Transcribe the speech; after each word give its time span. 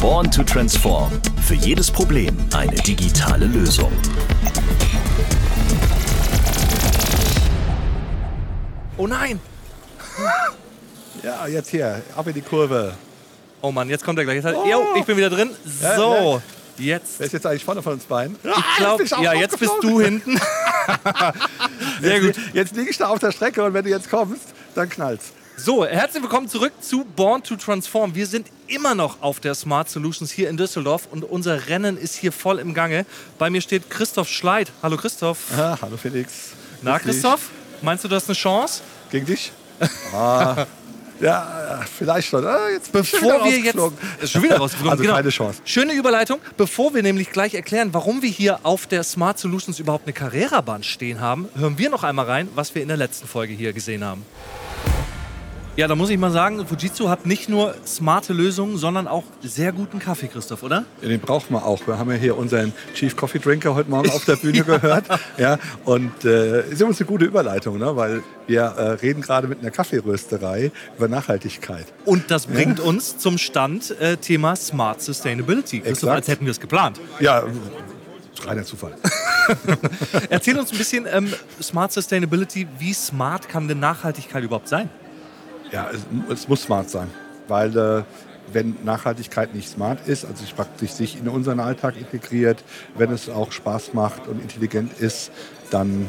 Born 0.00 0.30
to 0.30 0.42
Transform. 0.42 1.12
Für 1.46 1.54
jedes 1.54 1.90
Problem 1.90 2.36
eine 2.54 2.74
digitale 2.76 3.46
Lösung. 3.46 3.92
Oh 8.96 9.06
nein! 9.06 9.40
Ja, 11.22 11.46
jetzt 11.46 11.70
hier, 11.70 12.02
ab 12.16 12.26
in 12.26 12.34
die 12.34 12.40
Kurve. 12.40 12.94
Oh 13.60 13.70
Mann, 13.70 13.88
jetzt 13.88 14.04
kommt 14.04 14.18
er 14.18 14.24
gleich. 14.24 14.42
Jetzt, 14.42 14.56
Jo, 14.68 14.82
ich 14.96 15.04
bin 15.04 15.16
wieder 15.16 15.30
drin. 15.30 15.50
So, 15.64 16.42
jetzt. 16.78 17.20
Wer 17.20 17.26
ist 17.26 17.32
jetzt 17.32 17.46
eigentlich 17.46 17.64
vorne 17.64 17.80
von 17.80 17.92
uns 17.92 18.04
beiden? 18.04 18.36
Ich 18.42 18.76
glaube, 18.76 19.04
ja, 19.22 19.32
jetzt 19.32 19.56
bist 19.60 19.72
du 19.82 20.00
hinten. 20.00 20.36
Sehr 22.00 22.20
gut. 22.20 22.34
Jetzt, 22.36 22.54
jetzt 22.54 22.76
liege 22.76 22.90
ich 22.90 22.98
da 22.98 23.06
auf 23.06 23.20
der 23.20 23.30
Strecke 23.30 23.62
und 23.62 23.72
wenn 23.72 23.84
du 23.84 23.90
jetzt 23.90 24.10
kommst, 24.10 24.48
dann 24.74 24.88
knallt's. 24.88 25.32
So, 25.56 25.84
herzlich 25.84 26.22
willkommen 26.22 26.48
zurück 26.48 26.72
zu 26.80 27.04
Born 27.04 27.42
to 27.42 27.56
Transform. 27.56 28.14
Wir 28.14 28.26
sind 28.26 28.48
immer 28.68 28.94
noch 28.94 29.20
auf 29.20 29.38
der 29.38 29.54
Smart 29.54 29.88
Solutions 29.88 30.30
hier 30.30 30.48
in 30.48 30.56
Düsseldorf 30.56 31.06
und 31.10 31.24
unser 31.24 31.68
Rennen 31.68 31.98
ist 31.98 32.16
hier 32.16 32.32
voll 32.32 32.58
im 32.58 32.72
Gange. 32.74 33.04
Bei 33.38 33.50
mir 33.50 33.60
steht 33.60 33.90
Christoph 33.90 34.28
Schleid. 34.28 34.72
Hallo 34.82 34.96
Christoph. 34.96 35.38
Ah, 35.56 35.78
hallo 35.80 35.96
Felix. 35.98 36.52
Na 36.80 36.92
Grüß 36.96 37.02
dich. 37.02 37.12
Christoph, 37.12 37.50
meinst 37.82 38.02
du, 38.02 38.08
du 38.08 38.16
hast 38.16 38.28
eine 38.28 38.34
Chance? 38.34 38.80
Gegen 39.10 39.26
dich? 39.26 39.52
Ah, 40.12 40.66
ja, 41.20 41.80
vielleicht 41.98 42.28
schon. 42.28 42.46
Ah, 42.46 42.70
jetzt 42.70 42.90
Bevor 42.90 43.44
wir 43.44 43.58
jetzt 43.58 43.78
ist 44.22 44.32
schon 44.32 44.42
wieder 44.42 44.56
rausgeflogen. 44.56 44.90
Also 44.90 45.02
genau. 45.02 45.16
keine 45.16 45.28
Chance. 45.28 45.60
Schöne 45.66 45.92
Überleitung. 45.92 46.40
Bevor 46.56 46.94
wir 46.94 47.02
nämlich 47.02 47.30
gleich 47.30 47.54
erklären, 47.54 47.90
warum 47.92 48.22
wir 48.22 48.30
hier 48.30 48.60
auf 48.64 48.86
der 48.86 49.04
Smart 49.04 49.38
Solutions 49.38 49.78
überhaupt 49.78 50.06
eine 50.06 50.14
Carrera-Bahn 50.14 50.82
stehen 50.82 51.20
haben, 51.20 51.48
hören 51.54 51.76
wir 51.76 51.90
noch 51.90 52.04
einmal 52.04 52.24
rein, 52.24 52.48
was 52.54 52.74
wir 52.74 52.82
in 52.82 52.88
der 52.88 52.96
letzten 52.96 53.28
Folge 53.28 53.52
hier 53.52 53.74
gesehen 53.74 54.02
haben. 54.02 54.24
Ja, 55.74 55.88
da 55.88 55.94
muss 55.94 56.10
ich 56.10 56.18
mal 56.18 56.30
sagen, 56.30 56.66
Fujitsu 56.66 57.08
hat 57.08 57.24
nicht 57.24 57.48
nur 57.48 57.74
smarte 57.86 58.34
Lösungen, 58.34 58.76
sondern 58.76 59.08
auch 59.08 59.24
sehr 59.40 59.72
guten 59.72 60.00
Kaffee, 60.00 60.26
Christoph, 60.28 60.62
oder? 60.62 60.84
Ja, 61.00 61.08
Den 61.08 61.18
brauchen 61.18 61.54
wir 61.54 61.64
auch. 61.64 61.86
Wir 61.86 61.98
haben 61.98 62.10
ja 62.10 62.16
hier 62.18 62.36
unseren 62.36 62.74
Chief 62.94 63.16
Coffee 63.16 63.38
Drinker 63.38 63.74
heute 63.74 63.88
Morgen 63.88 64.10
auf 64.10 64.26
der 64.26 64.36
Bühne 64.36 64.64
gehört. 64.64 65.06
Ja, 65.38 65.58
und 65.86 66.26
äh, 66.26 66.68
ist 66.68 66.82
übrigens 66.82 67.00
eine 67.00 67.06
gute 67.06 67.24
Überleitung, 67.24 67.78
ne? 67.78 67.96
weil 67.96 68.22
wir 68.46 68.60
äh, 68.60 68.82
reden 68.96 69.22
gerade 69.22 69.48
mit 69.48 69.60
einer 69.60 69.70
Kaffeerösterei 69.70 70.72
über 70.98 71.08
Nachhaltigkeit. 71.08 71.86
Und 72.04 72.30
das 72.30 72.48
bringt 72.48 72.78
uns 72.78 73.16
zum 73.16 73.38
Stand 73.38 73.98
äh, 73.98 74.18
Thema 74.18 74.56
Smart 74.56 75.00
Sustainability. 75.00 75.80
Christoph, 75.80 75.92
Exakt. 76.02 76.16
als 76.16 76.28
hätten 76.28 76.44
wir 76.44 76.50
es 76.50 76.60
geplant. 76.60 77.00
Ja, 77.18 77.44
reiner 78.44 78.64
Zufall. 78.64 78.92
Erzähl 80.28 80.58
uns 80.58 80.70
ein 80.70 80.76
bisschen 80.76 81.06
ähm, 81.10 81.32
Smart 81.62 81.92
Sustainability. 81.92 82.66
Wie 82.78 82.92
smart 82.92 83.48
kann 83.48 83.68
denn 83.68 83.80
Nachhaltigkeit 83.80 84.44
überhaupt 84.44 84.68
sein? 84.68 84.90
Ja, 85.72 85.88
es, 85.90 86.00
es 86.30 86.48
muss 86.48 86.62
smart 86.62 86.90
sein, 86.90 87.10
weil 87.48 87.76
äh, 87.76 88.02
wenn 88.52 88.76
Nachhaltigkeit 88.84 89.54
nicht 89.54 89.68
smart 89.68 90.06
ist, 90.06 90.26
also 90.26 90.42
sich 90.42 90.54
praktisch 90.54 90.90
sich 90.90 91.18
in 91.18 91.28
unseren 91.28 91.60
Alltag 91.60 91.96
integriert, 91.96 92.62
wenn 92.96 93.10
es 93.10 93.30
auch 93.30 93.52
Spaß 93.52 93.94
macht 93.94 94.28
und 94.28 94.42
intelligent 94.42 94.92
ist, 95.00 95.30
dann 95.70 96.06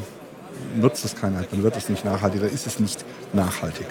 nutzt 0.76 1.04
es 1.06 1.16
keiner, 1.16 1.42
dann 1.50 1.62
wird 1.62 1.76
es 1.76 1.88
nicht 1.88 2.04
nachhaltig, 2.04 2.42
dann 2.42 2.50
ist 2.50 2.66
es 2.66 2.78
nicht 2.78 3.04
nachhaltig. 3.32 3.86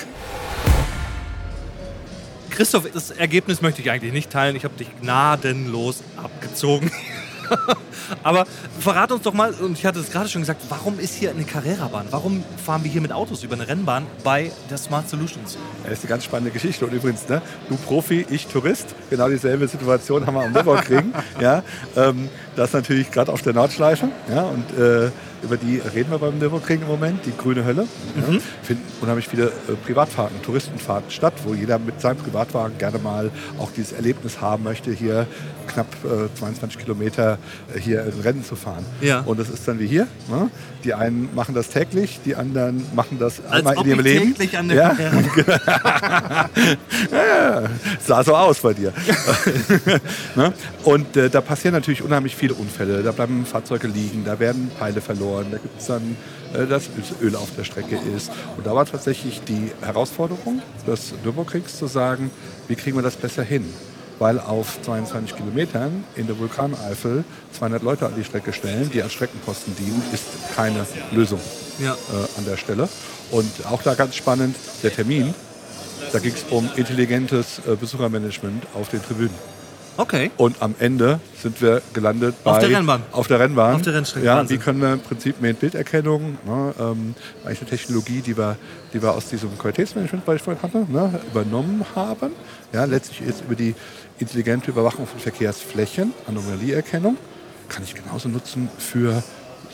Christoph, 2.52 2.88
das 2.92 3.10
Ergebnis 3.10 3.64
möchte 3.64 3.82
ich 3.82 3.90
eigentlich 3.90 4.14
nicht 4.14 4.30
teilen. 4.30 4.56
Ich 4.56 4.64
habe 4.64 4.76
dich 4.76 4.88
gnadenlos 5.02 6.04
abgezogen. 6.18 6.92
Aber 8.24 8.46
verrat 8.80 9.12
uns 9.12 9.24
doch 9.24 9.34
mal, 9.34 9.54
und 9.54 9.78
ich 9.78 9.86
hatte 9.86 10.00
es 10.00 10.12
gerade 10.12 10.30
schon 10.30 10.42
gesagt, 10.42 10.62
warum 10.70 11.00
ist 11.00 11.16
hier 11.16 11.32
eine 11.32 11.44
Carrera-Bahn? 11.44 12.08
Warum 12.12 12.44
fahren 12.64 12.84
wir 12.84 12.92
hier 12.92 13.02
mit 13.02 13.12
Autos 13.12 13.44
über 13.44 13.56
eine 13.56 13.68
Rennbahn 13.68 14.06
bei 14.24 14.52
der 14.70 14.78
Smart 14.78 15.10
Solutions? 15.10 15.58
Das 15.84 15.94
ist 15.94 16.00
eine 16.02 16.10
ganz 16.10 16.26
spannende 16.26 16.52
Geschichte. 16.52 16.86
Und 16.86 16.94
übrigens, 16.94 17.28
ne, 17.30 17.42
du 17.70 17.76
Profi, 17.76 18.26
ich 18.30 18.48
Tourist, 18.48 18.96
genau 19.10 19.30
dieselbe 19.30 19.68
Situation 19.68 20.26
haben 20.26 20.36
wir 20.36 20.44
am 20.44 20.52
Nürburgring. 20.52 21.14
ja, 21.40 21.64
ähm, 21.96 22.30
das 22.56 22.74
natürlich 22.74 23.12
gerade 23.12 23.32
auf 23.32 23.42
der 23.42 23.54
Nordschleife. 23.54 24.10
Ja, 24.30 24.44
und 24.44 24.78
äh, 24.78 25.12
über 25.44 25.58
die 25.58 25.78
reden 25.80 26.12
wir 26.12 26.20
beim 26.20 26.40
Nürburgring 26.40 26.82
im 26.82 26.88
Moment, 26.88 27.26
die 27.26 27.36
grüne 27.36 27.66
Hölle. 27.66 27.88
Ja, 28.16 28.40
finden 28.62 28.84
unheimlich 29.02 29.28
viele 29.28 29.48
äh, 29.48 29.74
Privatfahrten, 29.86 30.42
Touristenfahrten 30.42 31.12
statt, 31.12 31.34
wo 31.44 31.54
jeder 31.54 31.80
mit 31.80 32.00
seinem 32.02 32.18
Privatwagen 32.18 32.78
gerne 32.78 33.00
mal 33.00 33.30
auch 33.60 33.72
dieses 33.72 33.92
Erlebnis 33.92 34.42
haben 34.42 34.64
möchte, 34.64 34.92
hier 34.92 35.28
knapp 35.68 35.88
äh, 36.04 36.34
22 36.38 36.80
Kilometer 36.80 37.38
äh, 37.74 37.80
hier 37.80 38.04
ein 38.04 38.20
Rennen 38.24 38.44
zu 38.44 38.56
fahren. 38.56 38.86
Ja. 39.02 39.22
Und 39.22 39.40
das 39.40 39.50
ist 39.50 39.68
dann 39.68 39.80
wie 39.80 39.88
hier. 39.88 40.08
Ne? 40.30 40.50
Die 40.84 40.94
einen 40.94 41.34
machen 41.34 41.56
das 41.56 41.70
täglich, 41.70 42.20
die 42.26 42.36
anderen 42.36 42.86
machen 42.94 43.18
das 43.20 43.40
Als 43.46 43.60
einmal 43.60 43.78
ob 43.78 43.86
in 43.86 43.92
ihrem 43.92 44.02
Leben. 44.02 44.26
täglich 44.34 44.58
an 44.58 44.68
der 44.68 44.76
ja, 44.94 46.50
ja, 47.12 47.70
sah 48.06 48.24
so 48.24 48.36
aus 48.36 48.60
bei 48.60 48.74
dir. 48.74 48.94
ne? 50.36 50.54
Und 50.84 51.16
äh, 51.18 51.30
da 51.30 51.42
passieren 51.42 51.74
natürlich 51.74 52.02
unheimlich 52.02 52.36
viele 52.36 52.54
Unfälle. 52.54 53.04
Da 53.04 53.12
bleiben 53.12 53.46
Fahrzeuge 53.46 53.88
liegen, 53.88 54.24
da 54.26 54.40
werden 54.40 54.72
Teile 54.78 55.02
verloren, 55.02 55.33
da 55.42 55.58
gibt 55.58 55.80
es 55.80 55.88
dann, 55.88 56.16
äh, 56.54 56.66
dass 56.68 56.90
Öl 57.22 57.36
auf 57.36 57.50
der 57.58 57.64
Strecke 57.64 57.98
ist. 58.16 58.32
Und 58.58 58.66
da 58.68 58.76
war 58.76 58.86
tatsächlich 58.86 59.42
die 59.48 59.72
Herausforderung 59.82 60.62
des 60.86 61.14
Nürburgrings 61.24 61.78
zu 61.78 61.88
sagen, 61.88 62.30
wie 62.68 62.76
kriegen 62.76 62.98
wir 62.98 63.04
das 63.04 63.16
besser 63.16 63.44
hin? 63.44 63.66
Weil 64.20 64.40
auf 64.40 64.80
22 64.84 65.36
Kilometern 65.36 66.04
in 66.16 66.28
der 66.28 66.38
Vulkaneifel 66.38 67.24
200 67.58 67.82
Leute 67.82 68.06
an 68.06 68.14
die 68.16 68.24
Strecke 68.24 68.54
stellen, 68.54 68.90
die 68.94 69.02
als 69.02 69.14
Streckenposten 69.14 69.76
dienen, 69.76 70.02
ist 70.14 70.24
keine 70.56 70.86
Lösung 71.12 71.40
Ja. 71.80 71.94
äh, 71.94 72.38
an 72.38 72.46
der 72.46 72.58
Stelle. 72.58 72.88
Und 73.32 73.50
auch 73.70 73.82
da 73.82 73.96
ganz 73.96 74.16
spannend, 74.16 74.56
der 74.84 74.94
Termin, 74.94 75.34
da 76.12 76.20
ging 76.20 76.34
es 76.34 76.46
um 76.52 76.70
intelligentes 76.76 77.60
äh, 77.68 77.76
Besuchermanagement 77.76 78.64
auf 78.76 78.90
den 78.90 79.02
Tribünen. 79.02 79.53
Okay. 79.98 80.32
Und 80.38 80.62
am 80.62 80.74
Ende 80.80 81.20
sind 81.42 81.62
wir 81.62 81.82
gelandet 81.94 82.36
bei... 82.44 82.52
Auf 82.52 82.60
der 82.60 82.70
Rennbahn. 82.70 83.04
Auf 83.12 83.28
der 83.28 83.40
Rennbahn. 83.40 83.76
Auf 83.76 83.82
der 83.84 83.94
Rennstrecke, 83.94 84.26
Ja, 84.26 84.38
Wahnsinn. 84.38 84.60
wie 84.60 84.64
können 84.64 84.82
wir 84.82 84.94
im 84.94 85.00
Prinzip 85.02 85.40
mit 85.40 85.60
Bilderkennung, 85.60 86.38
ne, 86.46 86.74
ähm, 86.80 87.16
eigentlich 87.46 87.62
eine 87.62 87.70
Technologie, 87.70 88.22
die 88.22 88.36
wir, 88.38 88.58
die 88.94 89.02
wir 89.02 89.12
aus 89.14 89.28
diesem 89.28 89.56
Qualitätsmanagement, 89.58 90.26
was 90.26 90.36
ich 90.38 90.42
vorhin 90.42 90.64
hatte, 90.64 90.92
ne, 90.92 91.20
übernommen 91.32 91.86
haben. 91.96 92.32
Ja, 92.72 92.86
letztlich 92.86 93.22
ist 93.22 93.42
über 93.42 93.56
die 93.56 93.76
intelligente 94.18 94.72
Überwachung 94.72 95.06
von 95.06 95.20
Verkehrsflächen, 95.20 96.14
Anomalieerkennung, 96.28 97.18
kann 97.70 97.84
ich 97.84 97.94
genauso 97.94 98.30
nutzen 98.30 98.70
für 98.78 99.24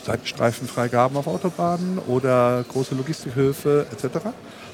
Seitenstreifenfreigaben 0.04 1.16
auf 1.16 1.26
Autobahnen 1.26 1.98
oder 1.98 2.64
große 2.68 2.94
Logistikhöfe 2.94 3.86
etc. 3.92 4.18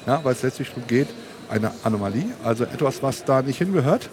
Ja, 0.07 0.21
weil 0.25 0.33
es 0.33 0.43
letztlich 0.43 0.69
darum 0.69 0.87
geht, 0.87 1.09
eine 1.49 1.71
Anomalie, 1.85 2.27
also 2.45 2.65
etwas, 2.65 3.03
was 3.03 3.25
da 3.25 3.43
nicht 3.43 3.59
hingehört, 3.59 4.09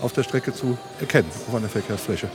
auf 0.00 0.12
der 0.12 0.22
Strecke 0.22 0.52
zu 0.52 0.78
erkennen, 1.00 1.28
auf 1.48 1.54
einer 1.54 1.68
Verkehrsfläche. 1.68 2.28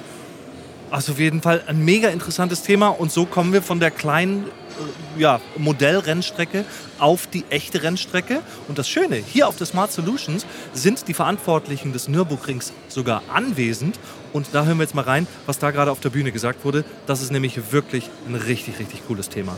Also 0.91 1.11
auf 1.11 1.19
jeden 1.19 1.41
Fall 1.41 1.63
ein 1.67 1.85
mega 1.85 2.09
interessantes 2.09 2.63
Thema 2.63 2.87
und 2.87 3.11
so 3.11 3.25
kommen 3.25 3.53
wir 3.53 3.61
von 3.61 3.79
der 3.79 3.91
kleinen 3.91 4.45
äh, 4.45 5.21
ja, 5.21 5.39
Modellrennstrecke 5.57 6.65
auf 6.97 7.27
die 7.27 7.45
echte 7.49 7.83
Rennstrecke. 7.83 8.41
Und 8.67 8.79
das 8.79 8.89
Schöne, 8.89 9.17
hier 9.17 9.47
auf 9.47 9.55
der 9.55 9.67
Smart 9.67 9.91
Solutions 9.91 10.47
sind 10.73 11.07
die 11.07 11.13
Verantwortlichen 11.13 11.93
des 11.93 12.07
Nürburgrings 12.07 12.73
sogar 12.87 13.21
anwesend. 13.31 13.99
Und 14.33 14.47
da 14.53 14.65
hören 14.65 14.77
wir 14.77 14.83
jetzt 14.83 14.95
mal 14.95 15.03
rein, 15.03 15.27
was 15.45 15.59
da 15.59 15.71
gerade 15.71 15.91
auf 15.91 15.99
der 15.99 16.09
Bühne 16.09 16.31
gesagt 16.31 16.65
wurde. 16.65 16.83
Das 17.05 17.21
ist 17.21 17.31
nämlich 17.31 17.71
wirklich 17.71 18.09
ein 18.27 18.35
richtig, 18.35 18.79
richtig 18.79 19.05
cooles 19.07 19.29
Thema. 19.29 19.55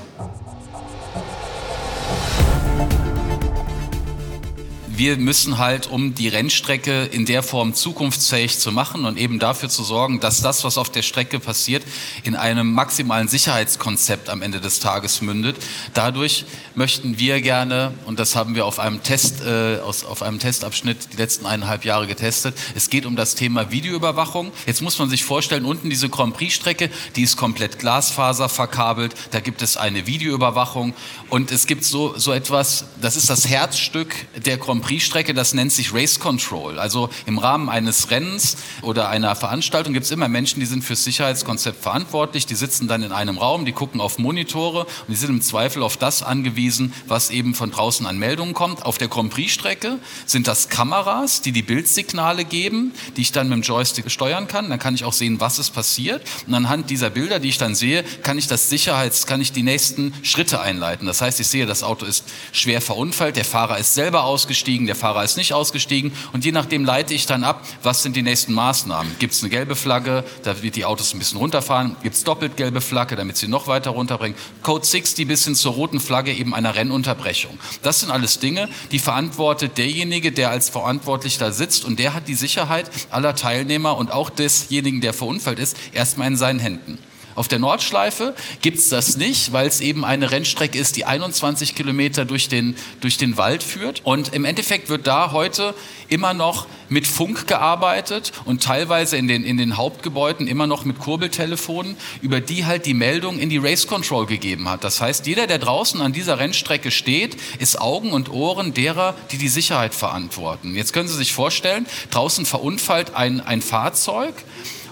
Wir 5.01 5.17
müssen 5.17 5.57
halt, 5.57 5.87
um 5.87 6.13
die 6.13 6.27
Rennstrecke 6.27 7.05
in 7.05 7.25
der 7.25 7.41
Form 7.41 7.73
zukunftsfähig 7.73 8.59
zu 8.59 8.71
machen 8.71 9.05
und 9.05 9.17
eben 9.17 9.39
dafür 9.39 9.67
zu 9.67 9.83
sorgen, 9.83 10.19
dass 10.19 10.43
das, 10.43 10.63
was 10.63 10.77
auf 10.77 10.91
der 10.91 11.01
Strecke 11.01 11.39
passiert, 11.39 11.81
in 12.21 12.35
einem 12.35 12.71
maximalen 12.71 13.27
Sicherheitskonzept 13.27 14.29
am 14.29 14.43
Ende 14.43 14.61
des 14.61 14.79
Tages 14.79 15.23
mündet. 15.23 15.55
Dadurch 15.95 16.45
möchten 16.75 17.17
wir 17.17 17.41
gerne, 17.41 17.95
und 18.05 18.19
das 18.19 18.35
haben 18.35 18.53
wir 18.53 18.67
auf 18.67 18.77
einem 18.77 19.01
Test, 19.01 19.41
äh, 19.41 19.79
aus, 19.79 20.05
auf 20.05 20.21
einem 20.21 20.37
Testabschnitt 20.37 21.13
die 21.13 21.17
letzten 21.17 21.47
eineinhalb 21.47 21.83
Jahre 21.83 22.05
getestet, 22.05 22.55
es 22.75 22.91
geht 22.91 23.07
um 23.07 23.15
das 23.15 23.33
Thema 23.33 23.71
Videoüberwachung. 23.71 24.51
Jetzt 24.67 24.83
muss 24.83 24.99
man 24.99 25.09
sich 25.09 25.23
vorstellen, 25.23 25.65
unten 25.65 25.89
diese 25.89 26.09
Grand 26.09 26.35
Prix-Strecke, 26.35 26.91
die 27.15 27.23
ist 27.23 27.37
komplett 27.37 27.79
Glasfaser 27.79 28.49
verkabelt, 28.49 29.15
da 29.31 29.39
gibt 29.39 29.63
es 29.63 29.77
eine 29.77 30.05
Videoüberwachung 30.05 30.93
und 31.31 31.49
es 31.49 31.65
gibt 31.65 31.85
so, 31.85 32.15
so 32.19 32.31
etwas, 32.31 32.85
das 33.01 33.15
ist 33.15 33.31
das 33.31 33.47
Herzstück 33.47 34.13
der 34.45 34.57
Grand 34.57 34.90
Prix-Strecke, 34.91 35.33
das 35.33 35.53
nennt 35.53 35.71
sich 35.71 35.93
Race 35.93 36.19
Control. 36.19 36.77
Also 36.77 37.09
im 37.25 37.37
Rahmen 37.37 37.69
eines 37.69 38.11
Rennens 38.11 38.57
oder 38.81 39.07
einer 39.07 39.37
Veranstaltung 39.37 39.93
gibt 39.93 40.03
es 40.03 40.11
immer 40.11 40.27
Menschen, 40.27 40.59
die 40.59 40.65
sind 40.65 40.83
fürs 40.83 41.05
Sicherheitskonzept 41.05 41.81
verantwortlich, 41.81 42.45
die 42.45 42.55
sitzen 42.55 42.89
dann 42.89 43.01
in 43.01 43.13
einem 43.13 43.37
Raum, 43.37 43.63
die 43.63 43.71
gucken 43.71 44.01
auf 44.01 44.17
Monitore 44.17 44.81
und 44.81 45.07
die 45.07 45.15
sind 45.15 45.29
im 45.29 45.41
Zweifel 45.41 45.81
auf 45.81 45.95
das 45.95 46.23
angewiesen, 46.23 46.91
was 47.07 47.29
eben 47.29 47.55
von 47.55 47.71
draußen 47.71 48.05
an 48.05 48.19
Meldungen 48.19 48.53
kommt. 48.53 48.85
Auf 48.85 48.97
der 48.97 49.07
Grand 49.07 49.31
Prix-Strecke 49.31 49.97
sind 50.25 50.49
das 50.49 50.67
Kameras, 50.67 51.39
die 51.39 51.53
die 51.53 51.61
Bildsignale 51.61 52.43
geben, 52.43 52.91
die 53.15 53.21
ich 53.21 53.31
dann 53.31 53.47
mit 53.47 53.55
dem 53.55 53.61
Joystick 53.61 54.11
steuern 54.11 54.49
kann. 54.49 54.69
Dann 54.69 54.79
kann 54.79 54.93
ich 54.93 55.05
auch 55.05 55.13
sehen, 55.13 55.39
was 55.39 55.57
ist 55.57 55.69
passiert. 55.69 56.21
Und 56.47 56.53
anhand 56.53 56.89
dieser 56.89 57.09
Bilder, 57.09 57.39
die 57.39 57.47
ich 57.47 57.57
dann 57.57 57.75
sehe, 57.75 58.03
kann 58.23 58.37
ich 58.37 58.47
das 58.47 58.69
Sicherheits, 58.69 59.25
kann 59.25 59.39
ich 59.39 59.53
die 59.53 59.63
nächsten 59.63 60.13
Schritte 60.21 60.59
einleiten. 60.59 61.07
Das 61.07 61.21
heißt, 61.21 61.39
ich 61.39 61.47
sehe, 61.47 61.65
das 61.65 61.81
Auto 61.81 62.05
ist 62.05 62.25
schwer 62.51 62.81
verunfallt, 62.81 63.37
der 63.37 63.45
Fahrer 63.45 63.77
ist 63.77 63.93
selber 63.93 64.25
ausgestiegen, 64.25 64.80
ausgestiegen, 64.81 64.87
der 64.87 64.95
Fahrer 64.95 65.23
ist 65.23 65.37
nicht 65.37 65.53
ausgestiegen 65.53 66.11
und 66.33 66.45
je 66.45 66.51
nachdem 66.51 66.85
leite 66.85 67.13
ich 67.13 67.25
dann 67.25 67.43
ab, 67.43 67.65
was 67.83 68.03
sind 68.03 68.15
die 68.15 68.21
nächsten 68.21 68.53
Maßnahmen. 68.53 69.15
Gibt 69.19 69.33
es 69.33 69.41
eine 69.41 69.49
gelbe 69.49 69.75
Flagge, 69.75 70.23
da 70.43 70.61
wird 70.61 70.75
die 70.75 70.85
Autos 70.85 71.13
ein 71.13 71.19
bisschen 71.19 71.37
runterfahren, 71.37 71.95
gibt 72.03 72.15
es 72.15 72.23
doppelt 72.23 72.57
gelbe 72.57 72.81
Flagge, 72.81 73.15
damit 73.15 73.37
sie 73.37 73.47
noch 73.47 73.67
weiter 73.67 73.91
runterbringen. 73.91 74.37
Code 74.63 74.85
60 74.85 75.27
bis 75.27 75.45
hin 75.45 75.55
zur 75.55 75.73
roten 75.73 75.99
Flagge 75.99 76.33
eben 76.33 76.53
einer 76.53 76.75
Rennunterbrechung. 76.75 77.57
Das 77.83 77.99
sind 77.99 78.11
alles 78.11 78.39
Dinge, 78.39 78.69
die 78.91 78.99
verantwortet 78.99 79.77
derjenige, 79.77 80.31
der 80.31 80.49
als 80.49 80.69
verantwortlich 80.69 81.37
da 81.37 81.51
sitzt 81.51 81.85
und 81.85 81.99
der 81.99 82.13
hat 82.13 82.27
die 82.27 82.35
Sicherheit 82.35 82.89
aller 83.11 83.35
Teilnehmer 83.35 83.97
und 83.97 84.11
auch 84.11 84.29
desjenigen, 84.29 85.01
der 85.01 85.13
verunfallt 85.13 85.59
ist, 85.59 85.77
erstmal 85.93 86.27
in 86.27 86.37
seinen 86.37 86.59
Händen. 86.59 86.97
Auf 87.35 87.47
der 87.47 87.59
Nordschleife 87.59 88.35
gibt 88.61 88.77
es 88.77 88.89
das 88.89 89.17
nicht, 89.17 89.53
weil 89.53 89.67
es 89.67 89.81
eben 89.81 90.03
eine 90.03 90.31
Rennstrecke 90.31 90.77
ist, 90.77 90.95
die 90.95 91.05
21 91.05 91.75
Kilometer 91.75 92.25
durch 92.25 92.49
den, 92.49 92.75
durch 92.99 93.17
den 93.17 93.37
Wald 93.37 93.63
führt. 93.63 94.01
Und 94.03 94.33
im 94.33 94.45
Endeffekt 94.45 94.89
wird 94.89 95.07
da 95.07 95.31
heute 95.31 95.73
immer 96.09 96.33
noch 96.33 96.67
mit 96.89 97.07
Funk 97.07 97.47
gearbeitet 97.47 98.33
und 98.43 98.61
teilweise 98.61 99.15
in 99.15 99.27
den, 99.27 99.43
in 99.45 99.57
den 99.57 99.77
Hauptgebäuden 99.77 100.45
immer 100.47 100.67
noch 100.67 100.83
mit 100.83 100.99
Kurbeltelefonen, 100.99 101.95
über 102.21 102.41
die 102.41 102.65
halt 102.65 102.85
die 102.85 102.93
Meldung 102.93 103.39
in 103.39 103.49
die 103.49 103.57
Race 103.57 103.87
Control 103.87 104.25
gegeben 104.25 104.69
hat. 104.69 104.83
Das 104.83 104.99
heißt, 104.99 105.25
jeder, 105.25 105.47
der 105.47 105.59
draußen 105.59 106.01
an 106.01 106.11
dieser 106.11 106.37
Rennstrecke 106.37 106.91
steht, 106.91 107.37
ist 107.59 107.79
Augen 107.79 108.11
und 108.11 108.29
Ohren 108.29 108.73
derer, 108.73 109.15
die 109.31 109.37
die 109.37 109.47
Sicherheit 109.47 109.95
verantworten. 109.95 110.75
Jetzt 110.75 110.91
können 110.91 111.07
Sie 111.07 111.15
sich 111.15 111.31
vorstellen, 111.31 111.87
draußen 112.09 112.45
verunfallt 112.45 113.15
ein, 113.15 113.39
ein 113.39 113.61
Fahrzeug 113.61 114.33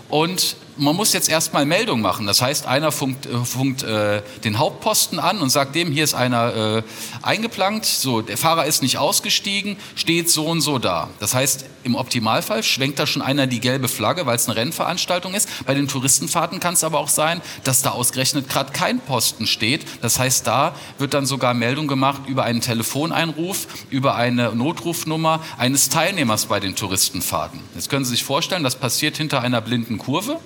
und 0.07 0.55
man 0.79 0.95
muss 0.95 1.13
jetzt 1.13 1.29
erstmal 1.29 1.65
Meldung 1.65 2.01
machen. 2.01 2.25
Das 2.25 2.41
heißt, 2.41 2.65
einer 2.65 2.91
funkt, 2.91 3.25
äh, 3.25 3.37
funkt 3.43 3.83
äh, 3.83 4.21
den 4.43 4.57
Hauptposten 4.57 5.19
an 5.19 5.39
und 5.41 5.49
sagt 5.49 5.75
dem, 5.75 5.91
hier 5.91 6.03
ist 6.03 6.13
einer 6.13 6.77
äh, 6.77 6.83
eingeplankt, 7.21 7.85
so, 7.85 8.21
der 8.21 8.37
Fahrer 8.37 8.65
ist 8.65 8.81
nicht 8.81 8.97
ausgestiegen, 8.97 9.77
steht 9.95 10.29
so 10.29 10.45
und 10.45 10.61
so 10.61 10.79
da. 10.79 11.09
Das 11.19 11.33
heißt, 11.33 11.65
im 11.83 11.95
Optimalfall 11.95 12.63
schwenkt 12.63 12.99
da 12.99 13.07
schon 13.07 13.21
einer 13.21 13.47
die 13.47 13.59
gelbe 13.59 13.87
Flagge, 13.87 14.25
weil 14.25 14.35
es 14.35 14.47
eine 14.47 14.55
Rennveranstaltung 14.55 15.33
ist. 15.33 15.49
Bei 15.65 15.73
den 15.73 15.87
Touristenfahrten 15.87 16.59
kann 16.59 16.73
es 16.73 16.83
aber 16.83 16.99
auch 16.99 17.09
sein, 17.09 17.41
dass 17.63 17.81
da 17.81 17.91
ausgerechnet 17.91 18.49
gerade 18.49 18.71
kein 18.71 18.99
Posten 18.99 19.47
steht. 19.47 19.85
Das 20.01 20.19
heißt, 20.19 20.47
da 20.47 20.75
wird 20.97 21.13
dann 21.13 21.25
sogar 21.25 21.53
Meldung 21.53 21.87
gemacht 21.87 22.23
über 22.27 22.43
einen 22.43 22.61
Telefoneinruf, 22.61 23.67
über 23.89 24.15
eine 24.15 24.55
Notrufnummer 24.55 25.41
eines 25.57 25.89
Teilnehmers 25.89 26.45
bei 26.45 26.59
den 26.59 26.75
Touristenfahrten. 26.75 27.59
Jetzt 27.75 27.89
können 27.89 28.05
Sie 28.05 28.11
sich 28.11 28.23
vorstellen, 28.23 28.63
das 28.63 28.75
passiert 28.75 29.17
hinter 29.17 29.41
einer 29.41 29.61
blinden 29.61 29.97
Kurve. 29.97 30.39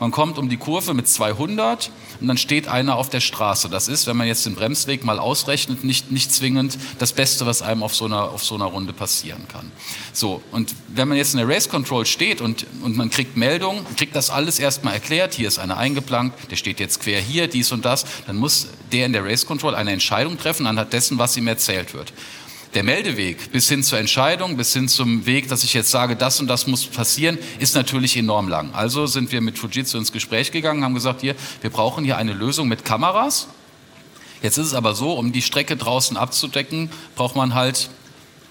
Man 0.00 0.10
kommt 0.10 0.38
um 0.38 0.48
die 0.48 0.56
Kurve 0.56 0.92
mit 0.92 1.08
200 1.08 1.90
und 2.20 2.28
dann 2.28 2.36
steht 2.36 2.68
einer 2.68 2.96
auf 2.96 3.10
der 3.10 3.20
Straße. 3.20 3.68
Das 3.68 3.88
ist, 3.88 4.06
wenn 4.06 4.16
man 4.16 4.26
jetzt 4.26 4.44
den 4.44 4.54
Bremsweg 4.54 5.04
mal 5.04 5.18
ausrechnet, 5.18 5.84
nicht, 5.84 6.10
nicht 6.10 6.32
zwingend 6.32 6.78
das 6.98 7.12
Beste, 7.12 7.46
was 7.46 7.62
einem 7.62 7.82
auf 7.82 7.94
so, 7.94 8.06
einer, 8.06 8.30
auf 8.30 8.44
so 8.44 8.54
einer 8.54 8.66
Runde 8.66 8.92
passieren 8.92 9.46
kann. 9.48 9.70
So, 10.12 10.42
und 10.50 10.74
wenn 10.88 11.08
man 11.08 11.16
jetzt 11.16 11.34
in 11.34 11.38
der 11.38 11.48
Race 11.48 11.68
Control 11.68 12.06
steht 12.06 12.40
und, 12.40 12.66
und 12.82 12.96
man 12.96 13.10
kriegt 13.10 13.36
Meldung, 13.36 13.86
kriegt 13.96 14.16
das 14.16 14.30
alles 14.30 14.58
erstmal 14.58 14.94
erklärt, 14.94 15.34
hier 15.34 15.48
ist 15.48 15.58
einer 15.58 15.76
eingeplankt, 15.76 16.50
der 16.50 16.56
steht 16.56 16.80
jetzt 16.80 17.00
quer 17.00 17.20
hier, 17.20 17.46
dies 17.46 17.70
und 17.72 17.84
das, 17.84 18.04
dann 18.26 18.36
muss 18.36 18.68
der 18.92 19.06
in 19.06 19.12
der 19.12 19.24
Race 19.24 19.46
Control 19.46 19.74
eine 19.74 19.92
Entscheidung 19.92 20.38
treffen 20.38 20.66
anhand 20.66 20.92
dessen, 20.92 21.18
was 21.18 21.36
ihm 21.36 21.46
erzählt 21.46 21.94
wird 21.94 22.12
der 22.74 22.82
Meldeweg 22.82 23.52
bis 23.52 23.68
hin 23.68 23.82
zur 23.82 23.98
Entscheidung, 23.98 24.56
bis 24.56 24.72
hin 24.72 24.88
zum 24.88 25.26
Weg, 25.26 25.48
dass 25.48 25.64
ich 25.64 25.74
jetzt 25.74 25.90
sage, 25.90 26.16
das 26.16 26.40
und 26.40 26.48
das 26.48 26.66
muss 26.66 26.86
passieren, 26.86 27.38
ist 27.58 27.74
natürlich 27.74 28.16
enorm 28.16 28.48
lang. 28.48 28.74
Also 28.74 29.06
sind 29.06 29.32
wir 29.32 29.40
mit 29.40 29.58
Fujitsu 29.58 29.96
ins 29.96 30.12
Gespräch 30.12 30.50
gegangen, 30.50 30.84
haben 30.84 30.94
gesagt, 30.94 31.20
hier, 31.20 31.34
wir 31.60 31.70
brauchen 31.70 32.04
hier 32.04 32.16
eine 32.16 32.32
Lösung 32.32 32.68
mit 32.68 32.84
Kameras. 32.84 33.48
Jetzt 34.42 34.58
ist 34.58 34.66
es 34.66 34.74
aber 34.74 34.94
so, 34.94 35.12
um 35.14 35.32
die 35.32 35.42
Strecke 35.42 35.76
draußen 35.76 36.16
abzudecken, 36.16 36.90
braucht 37.14 37.36
man 37.36 37.54
halt 37.54 37.88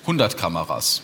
100 0.01 0.37
Kameras. 0.37 1.03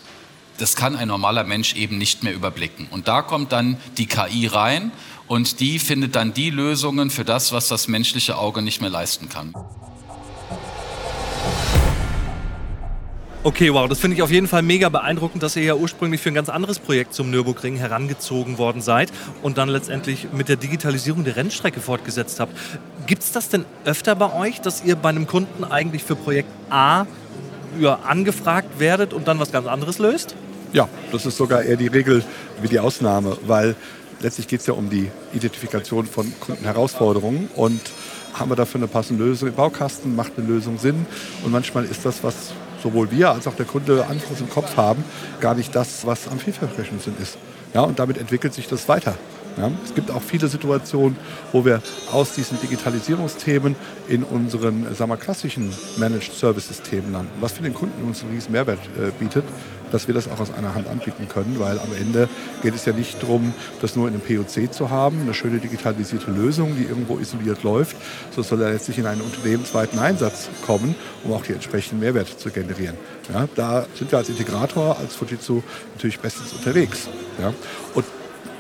Das 0.58 0.76
kann 0.76 0.96
ein 0.96 1.08
normaler 1.08 1.44
Mensch 1.44 1.76
eben 1.76 1.98
nicht 1.98 2.24
mehr 2.24 2.34
überblicken. 2.34 2.88
Und 2.90 3.08
da 3.08 3.22
kommt 3.22 3.52
dann 3.52 3.78
die 3.98 4.08
KI 4.08 4.48
rein 4.48 4.92
und 5.28 5.60
die 5.60 5.80
findet 5.80 6.16
dann 6.16 6.34
die 6.34 6.50
Lösungen 6.50 7.10
für 7.10 7.24
das, 7.24 7.52
was 7.52 7.68
das 7.68 7.88
menschliche 7.88 8.38
Auge 8.38 8.62
nicht 8.62 8.82
mehr 8.82 8.90
leisten 8.90 9.30
kann. 9.30 9.54
Okay, 13.42 13.74
wow, 13.74 13.88
das 13.88 14.00
finde 14.00 14.18
ich 14.18 14.22
auf 14.22 14.32
jeden 14.32 14.50
Fall 14.50 14.62
mega 14.64 14.90
beeindruckend, 14.90 15.42
dass 15.42 15.56
ihr 15.56 15.64
ja 15.64 15.74
ursprünglich 15.74 16.20
für 16.20 16.28
ein 16.28 16.36
ganz 16.36 16.50
anderes 16.50 16.78
Projekt 16.78 17.14
zum 17.14 17.32
Nürburgring 17.32 17.78
herangezogen 17.78 18.58
worden 18.58 18.82
seid 18.82 19.14
und 19.42 19.58
dann 19.58 19.70
letztendlich 19.70 20.28
mit 20.34 20.50
der 20.50 20.58
Digitalisierung 20.58 21.24
der 21.24 21.38
Rennstrecke 21.38 21.80
fortgesetzt 21.80 22.42
habt. 22.42 22.54
Gibt 23.08 23.24
es 23.24 23.32
das 23.32 23.48
denn 23.48 23.64
öfter 23.86 24.14
bei 24.16 24.34
euch, 24.34 24.60
dass 24.60 24.84
ihr 24.84 24.98
bei 24.98 25.08
einem 25.08 25.26
Kunden 25.26 25.64
eigentlich 25.64 26.04
für 26.04 26.18
Projekt 26.18 26.50
A 26.70 27.06
ja, 27.80 28.00
angefragt 28.06 28.78
werdet 28.78 29.14
und 29.14 29.30
dann 29.30 29.40
was 29.40 29.54
ganz 29.54 29.68
anderes 29.68 30.00
löst? 30.00 30.36
Ja, 30.74 30.90
das 31.14 31.26
ist 31.26 31.38
sogar 31.38 31.64
eher 31.64 31.78
die 31.78 31.88
Regel 31.88 32.26
wie 32.62 32.68
die 32.68 32.80
Ausnahme, 32.80 33.38
weil 33.48 33.78
letztlich 34.20 34.50
geht 34.50 34.60
es 34.60 34.68
ja 34.68 34.74
um 34.74 34.90
die 34.90 35.10
Identifikation 35.34 36.06
von 36.08 36.30
Kundenherausforderungen 36.42 37.50
und 37.56 37.80
haben 38.34 38.52
wir 38.52 38.58
dafür 38.58 38.80
eine 38.80 38.90
passende 38.90 39.24
Lösung 39.24 39.48
im 39.48 39.56
Baukasten, 39.56 40.14
macht 40.14 40.34
eine 40.38 40.46
Lösung 40.46 40.78
Sinn 40.78 41.06
und 41.46 41.54
manchmal 41.54 41.86
ist 41.86 42.04
das, 42.04 42.22
was 42.22 42.52
sowohl 42.82 43.12
wir 43.12 43.32
als 43.32 43.48
auch 43.48 43.56
der 43.56 43.66
Kunde 43.66 44.06
anderes 44.10 44.40
im 44.40 44.50
Kopf 44.50 44.78
haben, 44.78 45.04
gar 45.40 45.56
nicht 45.56 45.76
das, 45.76 46.06
was 46.06 46.28
am 46.28 46.40
vielversprechendsten 46.40 47.16
ist. 47.22 47.38
Ja, 47.74 47.82
und 47.82 48.00
damit 48.00 48.18
entwickelt 48.18 48.54
sich 48.54 48.68
das 48.68 48.88
weiter. 48.88 49.16
Ja, 49.60 49.70
es 49.84 49.94
gibt 49.94 50.10
auch 50.10 50.22
viele 50.22 50.48
Situationen, 50.48 51.18
wo 51.52 51.66
wir 51.66 51.82
aus 52.14 52.34
diesen 52.34 52.60
Digitalisierungsthemen 52.62 53.76
in 54.08 54.24
unseren 54.24 54.96
sagen 54.96 55.12
wir, 55.12 55.18
klassischen 55.18 55.74
Managed 55.98 56.34
Service 56.34 56.70
Systemen 56.70 57.12
landen, 57.12 57.32
was 57.42 57.52
für 57.54 57.64
den 57.64 57.74
Kunden 57.74 58.08
uns 58.08 58.24
einen 58.24 58.32
riesen 58.32 58.54
Mehrwert 58.54 58.80
äh, 58.98 59.12
bietet, 59.20 59.44
dass 59.92 60.08
wir 60.08 60.14
das 60.14 60.30
auch 60.30 60.40
aus 60.40 60.54
einer 60.54 60.76
Hand 60.76 60.88
anbieten 60.88 61.28
können, 61.28 61.60
weil 61.60 61.78
am 61.80 61.94
Ende 62.00 62.30
geht 62.62 62.74
es 62.74 62.86
ja 62.86 62.94
nicht 62.94 63.22
darum, 63.22 63.54
das 63.82 63.96
nur 63.98 64.08
in 64.08 64.14
einem 64.14 64.22
POC 64.22 64.72
zu 64.72 64.90
haben, 64.90 65.22
eine 65.22 65.34
schöne 65.34 65.60
digitalisierte 65.60 66.32
Lösung, 66.32 66.76
die 66.78 66.84
irgendwo 66.84 67.18
isoliert 67.18 67.64
läuft, 67.64 67.98
so 68.34 68.42
soll 68.42 68.62
er 68.62 68.72
letztlich 68.72 68.98
in 68.98 69.08
einen 69.08 69.22
unternehmensweiten 69.22 70.00
Einsatz 70.00 70.48
kommen, 70.66 70.96
um 71.26 71.34
auch 71.34 71.44
die 71.44 71.54
entsprechenden 71.54 72.00
Mehrwerte 72.00 72.38
zu 72.38 72.50
generieren. 72.50 72.96
Ja, 73.34 73.50
da 73.56 73.86
sind 73.96 74.12
wir 74.12 74.20
als 74.20 74.30
Integrator, 74.30 74.98
als 74.98 75.16
Fujitsu 75.16 75.62
natürlich 75.96 76.20
bestens 76.20 76.54
unterwegs. 76.54 77.10
Ja. 77.42 77.54
Und 77.94 78.06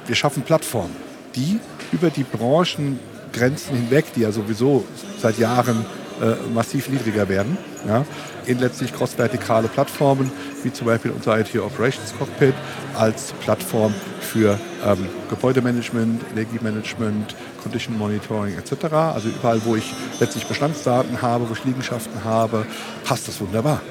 wir 0.09 0.15
schaffen 0.15 0.41
Plattformen, 0.41 0.95
die 1.35 1.59
über 1.91 2.09
die 2.09 2.23
Branchengrenzen 2.23 3.75
hinweg, 3.75 4.05
die 4.15 4.21
ja 4.21 4.31
sowieso 4.31 4.83
seit 5.19 5.37
Jahren 5.37 5.85
äh, 6.19 6.33
massiv 6.51 6.89
niedriger 6.89 7.29
werden, 7.29 7.57
ja, 7.87 8.03
in 8.45 8.57
letztlich 8.57 8.91
cross-vertikale 8.91 9.67
Plattformen, 9.67 10.31
wie 10.63 10.73
zum 10.73 10.87
Beispiel 10.87 11.11
unser 11.11 11.39
IT 11.39 11.55
Operations 11.57 12.11
Cockpit 12.17 12.55
als 12.95 13.33
Plattform 13.43 13.93
für 14.19 14.59
ähm, 14.83 15.07
Gebäudemanagement, 15.29 16.23
Energiemanagement, 16.31 17.35
Condition 17.61 17.95
Monitoring 17.95 18.57
etc. 18.57 18.85
Also 18.91 19.29
überall, 19.29 19.61
wo 19.63 19.75
ich 19.75 19.93
letztlich 20.19 20.45
Bestandsdaten 20.47 21.21
habe, 21.21 21.47
wo 21.47 21.53
ich 21.53 21.63
Liegenschaften 21.65 22.23
habe, 22.23 22.65
passt 23.05 23.27
das 23.27 23.39
wunderbar. 23.39 23.81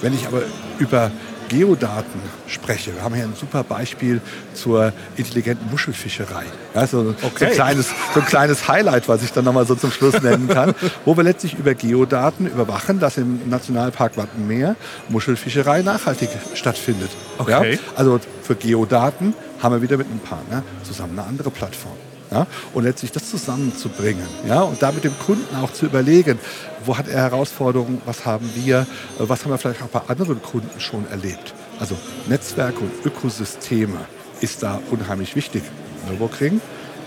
Wenn 0.00 0.14
ich 0.14 0.26
aber 0.26 0.42
über 0.78 1.10
Geodaten 1.48 2.20
spreche, 2.46 2.94
wir 2.94 3.02
haben 3.02 3.14
hier 3.14 3.24
ein 3.24 3.34
super 3.34 3.62
Beispiel 3.64 4.20
zur 4.54 4.92
intelligenten 5.16 5.70
Muschelfischerei. 5.70 6.44
Ja, 6.74 6.86
so, 6.86 7.14
okay. 7.22 7.30
so, 7.38 7.44
ein 7.46 7.52
kleines, 7.52 7.88
so, 8.14 8.20
ein 8.20 8.26
kleines, 8.26 8.68
Highlight, 8.68 9.08
was 9.08 9.22
ich 9.22 9.32
dann 9.32 9.44
nochmal 9.44 9.66
so 9.66 9.74
zum 9.74 9.90
Schluss 9.90 10.20
nennen 10.22 10.48
kann, 10.48 10.74
wo 11.04 11.16
wir 11.16 11.24
letztlich 11.24 11.54
über 11.54 11.74
Geodaten 11.74 12.46
überwachen, 12.46 13.00
dass 13.00 13.16
im 13.16 13.48
Nationalpark 13.48 14.16
Wattenmeer 14.16 14.76
Muschelfischerei 15.08 15.82
nachhaltig 15.82 16.30
stattfindet. 16.54 17.10
Okay. 17.38 17.74
Ja? 17.74 17.78
Also 17.94 18.20
für 18.42 18.54
Geodaten 18.54 19.34
haben 19.62 19.74
wir 19.74 19.82
wieder 19.82 19.96
mit 19.96 20.08
einem 20.08 20.20
Partner 20.20 20.62
zusammen 20.82 21.18
eine 21.18 21.28
andere 21.28 21.50
Plattform. 21.50 21.96
Ja, 22.30 22.44
und 22.74 22.82
letztlich 22.82 23.12
das 23.12 23.30
zusammenzubringen 23.30 24.26
ja, 24.48 24.62
und 24.62 24.82
da 24.82 24.90
mit 24.90 25.04
dem 25.04 25.16
Kunden 25.16 25.54
auch 25.56 25.72
zu 25.72 25.86
überlegen, 25.86 26.40
wo 26.86 26.96
hat 26.96 27.08
er 27.08 27.22
Herausforderungen, 27.22 28.00
was 28.06 28.24
haben 28.24 28.50
wir, 28.54 28.80
äh, 28.80 28.84
was 29.18 29.44
haben 29.44 29.50
wir 29.50 29.58
vielleicht 29.58 29.82
auch 29.82 29.88
bei 29.88 30.02
anderen 30.08 30.40
Kunden 30.42 30.80
schon 30.80 31.06
erlebt. 31.10 31.54
Also 31.78 31.96
Netzwerke 32.28 32.80
und 32.80 32.92
Ökosysteme 33.04 33.98
ist 34.40 34.62
da 34.62 34.80
unheimlich 34.90 35.36
wichtig. 35.36 35.62
Nürburgring, 36.08 36.60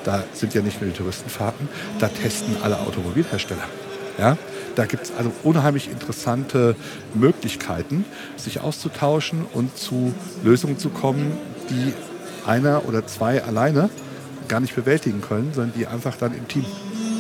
da 0.04 0.24
sind 0.34 0.54
ja 0.54 0.62
nicht 0.62 0.82
nur 0.82 0.90
die 0.92 0.98
Touristenfahrten, 0.98 1.70
da 2.00 2.08
testen 2.08 2.58
alle 2.62 2.80
Automobilhersteller. 2.80 3.64
Ja? 4.18 4.38
Da 4.76 4.86
gibt 4.86 5.04
es 5.04 5.12
also 5.18 5.32
unheimlich 5.44 5.90
interessante 5.90 6.76
Möglichkeiten, 7.14 8.06
sich 8.36 8.62
auszutauschen 8.62 9.46
und 9.54 9.78
zu 9.78 10.14
Lösungen 10.44 10.78
zu 10.78 10.90
kommen, 10.90 11.38
die 11.70 11.94
einer 12.46 12.88
oder 12.88 13.06
zwei 13.08 13.44
alleine 13.44 13.90
gar 14.48 14.60
nicht 14.60 14.76
bewältigen 14.76 15.22
können, 15.22 15.54
sondern 15.54 15.74
die 15.78 15.88
einfach 15.88 16.16
dann 16.16 16.36
im 16.36 16.48
Team 16.48 16.66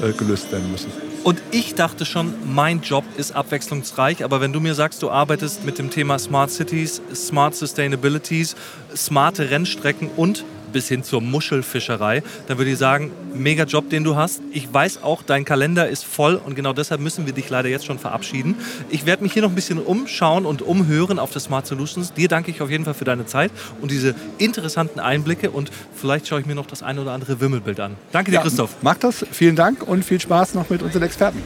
äh, 0.01 0.11
gelöst 0.13 0.51
werden 0.51 0.71
müssen. 0.71 1.08
Und 1.23 1.41
ich 1.51 1.75
dachte 1.75 2.05
schon, 2.05 2.33
mein 2.45 2.81
Job 2.81 3.03
ist 3.17 3.33
abwechslungsreich, 3.33 4.23
aber 4.23 4.41
wenn 4.41 4.53
du 4.53 4.59
mir 4.59 4.73
sagst, 4.73 5.03
du 5.03 5.09
arbeitest 5.11 5.65
mit 5.65 5.77
dem 5.77 5.89
Thema 5.89 6.17
Smart 6.17 6.49
Cities, 6.49 7.01
Smart 7.13 7.55
Sustainabilities, 7.55 8.55
smarte 8.95 9.49
Rennstrecken 9.49 10.09
und 10.15 10.45
bis 10.71 10.87
hin 10.87 11.03
zur 11.03 11.21
Muschelfischerei, 11.21 12.23
dann 12.47 12.57
würde 12.57 12.71
ich 12.71 12.77
sagen, 12.77 13.11
mega 13.33 13.63
Job, 13.63 13.89
den 13.89 14.03
du 14.03 14.15
hast. 14.15 14.41
Ich 14.51 14.71
weiß 14.71 15.03
auch, 15.03 15.23
dein 15.23 15.45
Kalender 15.45 15.87
ist 15.89 16.05
voll 16.05 16.35
und 16.35 16.55
genau 16.55 16.73
deshalb 16.73 17.01
müssen 17.01 17.25
wir 17.25 17.33
dich 17.33 17.49
leider 17.49 17.69
jetzt 17.69 17.85
schon 17.85 17.99
verabschieden. 17.99 18.55
Ich 18.89 19.05
werde 19.05 19.23
mich 19.23 19.33
hier 19.33 19.41
noch 19.41 19.49
ein 19.49 19.55
bisschen 19.55 19.79
umschauen 19.79 20.45
und 20.45 20.61
umhören 20.61 21.19
auf 21.19 21.31
der 21.31 21.41
Smart 21.41 21.67
Solutions. 21.67 22.13
Dir 22.13 22.27
danke 22.27 22.51
ich 22.51 22.61
auf 22.61 22.69
jeden 22.69 22.85
Fall 22.85 22.93
für 22.93 23.05
deine 23.05 23.25
Zeit 23.25 23.51
und 23.81 23.91
diese 23.91 24.15
interessanten 24.37 24.99
Einblicke 24.99 25.51
und 25.51 25.71
vielleicht 25.95 26.27
schaue 26.27 26.41
ich 26.41 26.45
mir 26.45 26.55
noch 26.55 26.67
das 26.67 26.83
ein 26.83 26.99
oder 26.99 27.11
andere 27.11 27.39
Wimmelbild 27.39 27.79
an. 27.79 27.95
Danke 28.11 28.31
dir, 28.31 28.37
Ja, 28.37 28.41
Christoph. 28.43 28.75
Mach 28.81 28.97
das. 28.97 29.25
Vielen 29.31 29.55
Dank 29.55 29.83
und 29.87 30.03
viel 30.03 30.19
Spaß 30.19 30.55
noch 30.55 30.69
mit 30.69 30.81
unseren 30.81 31.03
Experten. 31.03 31.41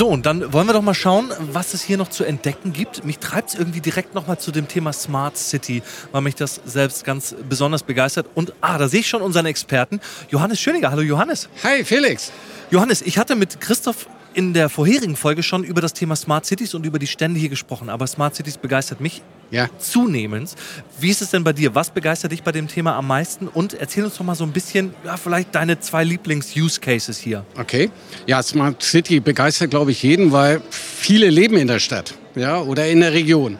So, 0.00 0.08
und 0.08 0.24
dann 0.24 0.54
wollen 0.54 0.66
wir 0.66 0.72
doch 0.72 0.80
mal 0.80 0.94
schauen, 0.94 1.30
was 1.52 1.74
es 1.74 1.82
hier 1.82 1.98
noch 1.98 2.08
zu 2.08 2.24
entdecken 2.24 2.72
gibt. 2.72 3.04
Mich 3.04 3.18
treibt 3.18 3.50
es 3.50 3.54
irgendwie 3.54 3.82
direkt 3.82 4.14
noch 4.14 4.26
mal 4.26 4.38
zu 4.38 4.50
dem 4.50 4.66
Thema 4.66 4.94
Smart 4.94 5.36
City, 5.36 5.82
weil 6.10 6.22
mich 6.22 6.34
das 6.36 6.58
selbst 6.64 7.04
ganz 7.04 7.34
besonders 7.50 7.82
begeistert. 7.82 8.24
Und 8.34 8.54
ah, 8.62 8.78
da 8.78 8.88
sehe 8.88 9.00
ich 9.00 9.08
schon 9.10 9.20
unseren 9.20 9.44
Experten, 9.44 10.00
Johannes 10.30 10.58
Schöniger. 10.58 10.90
Hallo 10.90 11.02
Johannes. 11.02 11.50
Hi 11.64 11.84
Felix. 11.84 12.32
Johannes, 12.70 13.02
ich 13.02 13.18
hatte 13.18 13.36
mit 13.36 13.60
Christoph 13.60 14.06
in 14.34 14.52
der 14.54 14.68
vorherigen 14.68 15.16
Folge 15.16 15.42
schon 15.42 15.64
über 15.64 15.80
das 15.80 15.92
Thema 15.92 16.14
Smart 16.16 16.46
Cities 16.46 16.74
und 16.74 16.86
über 16.86 16.98
die 16.98 17.06
Stände 17.06 17.40
hier 17.40 17.48
gesprochen. 17.48 17.88
Aber 17.88 18.06
Smart 18.06 18.34
Cities 18.36 18.56
begeistert 18.58 19.00
mich 19.00 19.22
Ja. 19.50 19.68
zunehmend. 19.78 20.54
Wie 21.00 21.10
ist 21.10 21.20
es 21.22 21.30
denn 21.30 21.42
bei 21.42 21.52
dir? 21.52 21.74
Was 21.74 21.90
begeistert 21.90 22.30
dich 22.32 22.42
bei 22.42 22.52
dem 22.52 22.68
Thema 22.68 22.94
am 22.96 23.08
meisten? 23.08 23.48
Und 23.48 23.74
erzähl 23.74 24.04
uns 24.04 24.16
doch 24.16 24.24
mal 24.24 24.34
so 24.36 24.44
ein 24.44 24.52
bisschen, 24.52 24.94
ja, 25.04 25.16
vielleicht 25.16 25.54
deine 25.54 25.80
zwei 25.80 26.04
Lieblings-Use-Cases 26.04 27.18
hier. 27.18 27.44
Okay. 27.58 27.90
Ja, 28.26 28.42
Smart 28.42 28.82
City 28.82 29.18
begeistert, 29.20 29.70
glaube 29.70 29.90
ich, 29.90 30.02
jeden, 30.02 30.30
weil 30.32 30.62
viele 30.70 31.28
leben 31.28 31.56
in 31.56 31.66
der 31.66 31.80
Stadt 31.80 32.14
ja, 32.36 32.60
oder 32.60 32.86
in 32.88 33.00
der 33.00 33.12
Region. 33.12 33.58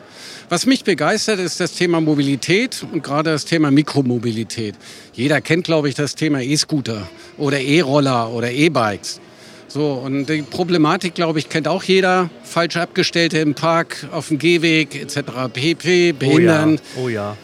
Was 0.48 0.66
mich 0.66 0.82
begeistert, 0.82 1.38
ist 1.38 1.60
das 1.60 1.72
Thema 1.74 2.00
Mobilität 2.00 2.84
und 2.92 3.02
gerade 3.04 3.30
das 3.30 3.44
Thema 3.44 3.70
Mikromobilität. 3.70 4.74
Jeder 5.12 5.40
kennt, 5.40 5.64
glaube 5.64 5.88
ich, 5.88 5.94
das 5.94 6.14
Thema 6.16 6.40
E-Scooter 6.40 7.08
oder 7.38 7.60
E-Roller 7.60 8.30
oder 8.30 8.50
E-Bikes. 8.50 9.20
So, 9.72 9.92
und 9.92 10.26
die 10.26 10.42
Problematik, 10.42 11.14
glaube 11.14 11.38
ich, 11.38 11.48
kennt 11.48 11.68
auch 11.68 11.84
jeder. 11.84 12.28
Falsch 12.42 12.76
abgestellte 12.76 13.38
im 13.38 13.54
Park, 13.54 14.08
auf 14.10 14.26
dem 14.26 14.38
Gehweg 14.38 15.00
etc. 15.00 15.20
pp, 15.52 16.10
behindernd. 16.10 16.82
Oh 16.96 16.98
ja. 16.98 17.04
Oh 17.04 17.08
ja. 17.08 17.36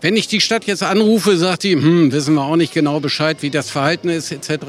Wenn 0.00 0.16
ich 0.16 0.28
die 0.28 0.40
Stadt 0.40 0.66
jetzt 0.66 0.84
anrufe, 0.84 1.36
sagt 1.36 1.64
die, 1.64 1.72
hm, 1.72 2.12
wissen 2.12 2.34
wir 2.34 2.44
auch 2.44 2.54
nicht 2.54 2.72
genau 2.74 3.00
Bescheid, 3.00 3.38
wie 3.40 3.50
das 3.50 3.70
Verhalten 3.70 4.08
ist, 4.08 4.30
etc. 4.30 4.66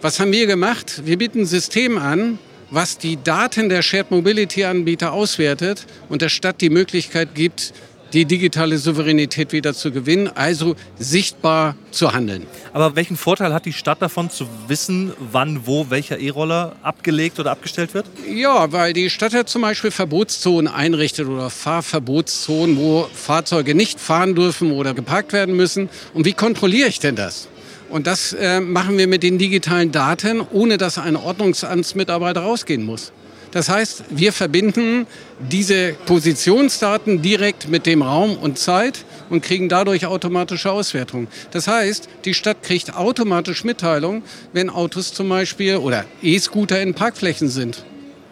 Was 0.00 0.20
haben 0.20 0.30
wir 0.30 0.46
gemacht? 0.46 1.02
Wir 1.04 1.18
bieten 1.18 1.40
ein 1.40 1.46
System 1.46 1.98
an, 1.98 2.38
was 2.70 2.96
die 2.96 3.18
Daten 3.20 3.68
der 3.68 3.82
Shared 3.82 4.12
Mobility 4.12 4.64
Anbieter 4.64 5.14
auswertet 5.14 5.84
und 6.08 6.22
der 6.22 6.28
Stadt 6.28 6.60
die 6.60 6.70
Möglichkeit 6.70 7.34
gibt, 7.34 7.72
die 8.12 8.24
digitale 8.24 8.78
Souveränität 8.78 9.52
wieder 9.52 9.74
zu 9.74 9.90
gewinnen, 9.90 10.30
also 10.34 10.76
sichtbar 10.98 11.76
zu 11.90 12.12
handeln. 12.12 12.46
Aber 12.72 12.96
welchen 12.96 13.16
Vorteil 13.16 13.52
hat 13.52 13.66
die 13.66 13.72
Stadt 13.72 14.00
davon, 14.00 14.30
zu 14.30 14.46
wissen, 14.68 15.12
wann, 15.32 15.66
wo, 15.66 15.90
welcher 15.90 16.18
E-Roller 16.18 16.76
abgelegt 16.82 17.38
oder 17.40 17.50
abgestellt 17.50 17.94
wird? 17.94 18.06
Ja, 18.32 18.72
weil 18.72 18.92
die 18.92 19.10
Stadt 19.10 19.32
ja 19.32 19.44
zum 19.44 19.62
Beispiel 19.62 19.90
Verbotszonen 19.90 20.72
einrichtet 20.72 21.28
oder 21.28 21.50
Fahrverbotszonen, 21.50 22.76
wo 22.76 23.08
Fahrzeuge 23.12 23.74
nicht 23.74 24.00
fahren 24.00 24.34
dürfen 24.34 24.72
oder 24.72 24.94
geparkt 24.94 25.32
werden 25.32 25.56
müssen. 25.56 25.88
Und 26.14 26.24
wie 26.24 26.32
kontrolliere 26.32 26.88
ich 26.88 27.00
denn 27.00 27.16
das? 27.16 27.48
Und 27.88 28.06
das 28.06 28.32
äh, 28.32 28.60
machen 28.60 28.98
wir 28.98 29.06
mit 29.06 29.22
den 29.22 29.38
digitalen 29.38 29.92
Daten, 29.92 30.40
ohne 30.52 30.76
dass 30.76 30.98
ein 30.98 31.16
Ordnungsamtsmitarbeiter 31.16 32.40
rausgehen 32.40 32.84
muss. 32.84 33.12
Das 33.56 33.70
heißt, 33.70 34.04
wir 34.10 34.34
verbinden 34.34 35.06
diese 35.38 35.94
Positionsdaten 36.04 37.22
direkt 37.22 37.68
mit 37.70 37.86
dem 37.86 38.02
Raum 38.02 38.36
und 38.36 38.58
Zeit 38.58 39.06
und 39.30 39.42
kriegen 39.42 39.70
dadurch 39.70 40.04
automatische 40.04 40.70
Auswertung. 40.70 41.26
Das 41.52 41.66
heißt, 41.66 42.06
die 42.26 42.34
Stadt 42.34 42.62
kriegt 42.62 42.94
automatisch 42.94 43.64
Mitteilung, 43.64 44.22
wenn 44.52 44.68
Autos 44.68 45.14
zum 45.14 45.30
Beispiel 45.30 45.76
oder 45.76 46.04
E-Scooter 46.22 46.82
in 46.82 46.92
Parkflächen 46.92 47.48
sind 47.48 47.82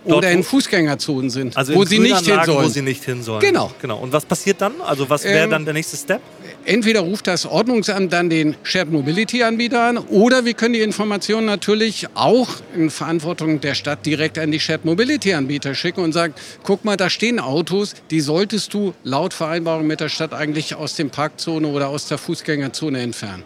Dort, 0.05 0.19
oder 0.19 0.31
in 0.31 0.43
Fußgängerzonen 0.43 1.31
sind, 1.31 1.57
Also 1.57 1.75
wo 1.75 1.85
in 1.85 1.89
sie 1.89 1.99
nicht 2.01 2.27
hin 2.27 2.41
sollen. 2.45 2.65
wo 2.67 2.69
sie 2.69 2.83
nicht 2.83 3.03
hin 3.03 3.23
sollen. 3.23 3.41
Genau. 3.41 3.73
genau. 3.81 4.01
Und 4.01 4.13
was 4.13 4.27
passiert 4.27 4.61
dann? 4.61 4.75
Also 4.83 5.09
was 5.09 5.25
wäre 5.25 5.45
Ähm, 5.45 5.51
dann 5.51 5.65
der 5.65 5.73
nächste 5.73 5.97
Step? 5.97 6.21
Entweder 6.67 7.01
ruft 7.01 7.27
das 7.27 7.45
Ordnungsamt 7.45 8.11
dann 8.15 8.31
den 8.31 8.57
Shared 8.63 8.91
Mobility 8.91 9.43
Anbieter 9.43 9.83
an 9.83 9.99
oder 9.99 10.47
wir 10.47 10.55
können 10.55 10.73
die 10.73 10.81
Informationen 10.81 11.45
natürlich 11.45 12.07
auch 12.15 12.49
in 12.75 12.89
Verantwortung 12.89 13.61
der 13.61 13.75
Stadt 13.75 14.07
direkt 14.07 14.39
an 14.39 14.51
die 14.51 14.59
Shared 14.59 14.87
Mobility 14.87 15.35
Anbieter 15.35 15.75
schicken 15.75 16.01
und 16.01 16.13
sagen, 16.13 16.33
guck 16.63 16.87
mal, 16.87 16.97
da 16.97 17.11
stehen 17.11 17.39
Autos, 17.39 17.93
die 18.11 18.21
solltest 18.21 18.73
du 18.73 18.95
laut 19.05 19.35
Vereinbarung 19.35 19.87
mit 19.87 20.01
der 20.01 20.09
Stadt 20.09 20.33
eigentlich 20.33 20.75
aus 20.75 20.97
dem 20.97 21.11
Parkzone 21.11 21.69
oder 21.69 21.89
aus 21.89 22.09
der 22.09 22.17
Fußgängerzone 22.17 22.99
entfernen. 22.99 23.45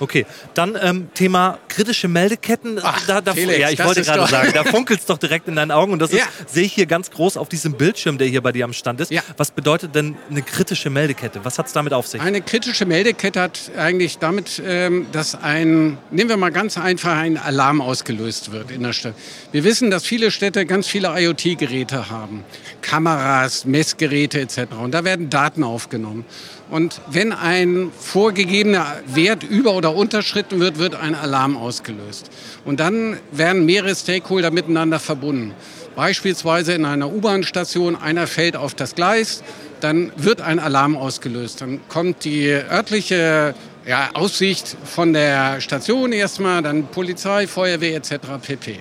Okay, 0.00 0.26
dann 0.54 0.78
ähm, 0.80 1.08
Thema 1.14 1.58
kritische 1.68 2.08
Meldeketten. 2.08 2.78
Ach, 2.82 3.04
da, 3.06 3.20
da, 3.20 3.34
Felix, 3.34 3.58
ja, 3.58 3.70
ich 3.70 3.82
wollte 3.84 4.02
gerade 4.02 4.26
sagen, 4.26 4.52
da 4.54 4.64
funkelt 4.64 5.00
es 5.00 5.06
doch 5.06 5.18
direkt 5.18 5.48
in 5.48 5.56
deinen 5.56 5.70
Augen. 5.70 5.92
Und 5.92 5.98
das 6.00 6.12
Ja. 6.12 6.24
sehe 6.46 6.64
ich 6.64 6.72
hier 6.72 6.86
ganz 6.86 7.10
groß 7.10 7.36
auf 7.36 7.48
diesem 7.48 7.72
Bildschirm, 7.74 8.18
der 8.18 8.26
hier 8.28 8.40
bei 8.40 8.52
dir 8.52 8.64
am 8.64 8.72
Stand 8.72 9.00
ist. 9.00 9.10
Ja. 9.10 9.22
Was 9.36 9.50
bedeutet 9.50 9.94
denn 9.94 10.16
eine 10.30 10.42
kritische 10.42 10.90
Meldekette? 10.90 11.44
Was 11.44 11.58
hat 11.58 11.66
es 11.66 11.72
damit 11.72 11.92
auf 11.92 12.06
sich? 12.06 12.20
Eine 12.20 12.40
kritische 12.40 12.84
Meldekette 12.86 13.40
hat 13.40 13.70
eigentlich 13.76 14.18
damit, 14.18 14.62
ähm, 14.64 15.06
dass 15.12 15.34
ein, 15.34 15.98
nehmen 16.10 16.30
wir 16.30 16.36
mal 16.36 16.50
ganz 16.52 16.78
einfach, 16.78 17.16
ein 17.16 17.36
Alarm 17.36 17.80
ausgelöst 17.80 18.52
wird 18.52 18.70
in 18.70 18.82
der 18.82 18.92
Stadt. 18.92 19.14
Wir 19.52 19.64
wissen, 19.64 19.90
dass 19.90 20.04
viele 20.04 20.30
Städte 20.30 20.66
ganz 20.66 20.86
viele 20.86 21.08
IoT-Geräte 21.18 22.10
haben. 22.10 22.44
Kameras, 22.82 23.64
Messgeräte 23.64 24.40
etc. 24.40 24.58
Und 24.80 24.92
da 24.92 25.04
werden 25.04 25.30
Daten 25.30 25.64
aufgenommen. 25.64 26.24
Und 26.70 27.00
wenn 27.10 27.32
ein 27.32 27.90
vorgegebener 27.98 28.96
Wert 29.06 29.42
über- 29.42 29.74
oder 29.74 29.94
unterschritten 29.94 30.60
wird, 30.60 30.78
wird 30.78 30.94
ein 30.94 31.14
Alarm 31.14 31.56
ausgelöst. 31.56 32.30
Und 32.64 32.80
dann 32.80 33.18
werden 33.32 33.64
mehrere 33.64 33.94
Stakeholder 33.94 34.50
miteinander 34.50 34.98
verbunden. 34.98 35.54
Beispielsweise 35.96 36.74
in 36.74 36.84
einer 36.84 37.10
U-Bahn-Station, 37.10 37.96
einer 37.96 38.26
fällt 38.26 38.56
auf 38.56 38.74
das 38.74 38.94
Gleis, 38.94 39.42
dann 39.80 40.12
wird 40.16 40.40
ein 40.40 40.58
Alarm 40.58 40.96
ausgelöst. 40.96 41.60
Dann 41.60 41.80
kommt 41.88 42.24
die 42.24 42.48
örtliche 42.48 43.54
ja, 43.86 44.10
Aussicht 44.12 44.76
von 44.84 45.12
der 45.12 45.60
Station 45.60 46.12
erstmal, 46.12 46.62
dann 46.62 46.86
Polizei, 46.88 47.46
Feuerwehr 47.46 47.96
etc. 47.96 48.16
pp. 48.42 48.80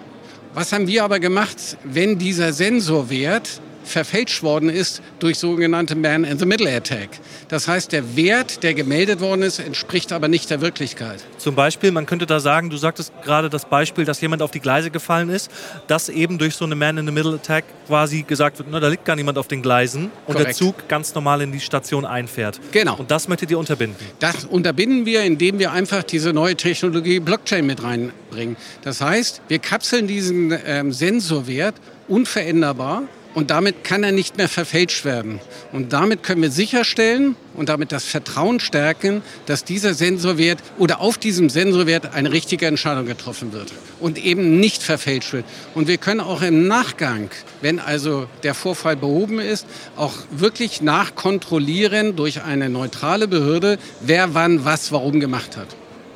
Was 0.53 0.73
haben 0.73 0.87
wir 0.87 1.03
aber 1.03 1.19
gemacht, 1.19 1.77
wenn 1.83 2.17
dieser 2.17 2.51
Sensorwert 2.51 3.61
verfälscht 3.87 4.43
worden 4.43 4.69
ist 4.69 5.01
durch 5.19 5.39
sogenannte 5.39 5.95
Man-in-the-Middle-Attack? 5.95 7.09
Das 7.47 7.67
heißt, 7.67 7.91
der 7.91 8.15
Wert, 8.15 8.63
der 8.63 8.73
gemeldet 8.73 9.19
worden 9.21 9.41
ist, 9.41 9.59
entspricht 9.59 10.11
aber 10.11 10.27
nicht 10.27 10.49
der 10.49 10.61
Wirklichkeit. 10.61 11.23
Zum 11.37 11.55
Beispiel, 11.55 11.91
man 11.91 12.05
könnte 12.05 12.25
da 12.25 12.39
sagen, 12.39 12.69
du 12.69 12.77
sagtest 12.77 13.11
gerade 13.23 13.49
das 13.49 13.65
Beispiel, 13.65 14.05
dass 14.05 14.21
jemand 14.21 14.41
auf 14.41 14.51
die 14.51 14.59
Gleise 14.59 14.91
gefallen 14.91 15.29
ist, 15.29 15.51
dass 15.87 16.09
eben 16.09 16.37
durch 16.37 16.55
so 16.55 16.65
eine 16.65 16.75
Man-in-the-Middle-Attack 16.75 17.65
quasi 17.87 18.23
gesagt 18.23 18.59
wird, 18.59 18.67
na, 18.71 18.79
da 18.79 18.87
liegt 18.87 19.05
gar 19.05 19.15
niemand 19.15 19.37
auf 19.37 19.47
den 19.47 19.61
Gleisen 19.61 20.11
und 20.25 20.37
der 20.37 20.45
Korrekt. 20.45 20.55
Zug 20.57 20.87
ganz 20.87 21.15
normal 21.15 21.41
in 21.41 21.51
die 21.51 21.59
Station 21.59 22.05
einfährt. 22.05 22.59
Genau. 22.71 22.97
Und 22.97 23.11
das 23.11 23.27
möchtet 23.27 23.51
ihr 23.51 23.59
unterbinden. 23.59 24.05
Das 24.19 24.45
unterbinden 24.45 25.05
wir, 25.05 25.23
indem 25.23 25.59
wir 25.59 25.71
einfach 25.71 26.03
diese 26.03 26.33
neue 26.33 26.55
Technologie 26.55 27.19
Blockchain 27.19 27.65
mit 27.65 27.83
reinbringen. 27.83 28.57
Das 28.81 29.01
heißt, 29.01 29.41
wir 29.47 29.59
kapseln 29.59 30.07
diesen 30.07 30.57
ähm, 30.65 30.91
Sensorwert 30.91 31.75
unveränderbar 32.07 33.03
und 33.33 33.51
damit 33.51 33.83
kann 33.83 34.03
er 34.03 34.11
nicht 34.11 34.37
mehr 34.37 34.49
verfälscht 34.49 35.05
werden. 35.05 35.39
Und 35.71 35.93
damit 35.93 36.23
können 36.23 36.41
wir 36.41 36.51
sicherstellen 36.51 37.35
und 37.55 37.69
damit 37.69 37.91
das 37.91 38.05
Vertrauen 38.05 38.59
stärken, 38.59 39.21
dass 39.45 39.63
dieser 39.63 39.93
Sensorwert 39.93 40.59
oder 40.77 41.01
auf 41.01 41.17
diesem 41.17 41.49
Sensorwert 41.49 42.13
eine 42.13 42.31
richtige 42.31 42.67
Entscheidung 42.67 43.05
getroffen 43.05 43.53
wird 43.53 43.71
und 43.99 44.17
eben 44.17 44.59
nicht 44.59 44.83
verfälscht 44.83 45.33
wird. 45.33 45.45
Und 45.75 45.87
wir 45.87 45.97
können 45.97 46.19
auch 46.19 46.41
im 46.41 46.67
Nachgang, 46.67 47.29
wenn 47.61 47.79
also 47.79 48.27
der 48.43 48.53
Vorfall 48.53 48.95
behoben 48.95 49.39
ist, 49.39 49.65
auch 49.95 50.13
wirklich 50.31 50.81
nachkontrollieren 50.81 52.15
durch 52.15 52.43
eine 52.43 52.69
neutrale 52.69 53.27
Behörde, 53.27 53.77
wer 54.01 54.33
wann 54.33 54.65
was 54.65 54.91
warum 54.91 55.19
gemacht 55.19 55.57
hat. 55.57 55.67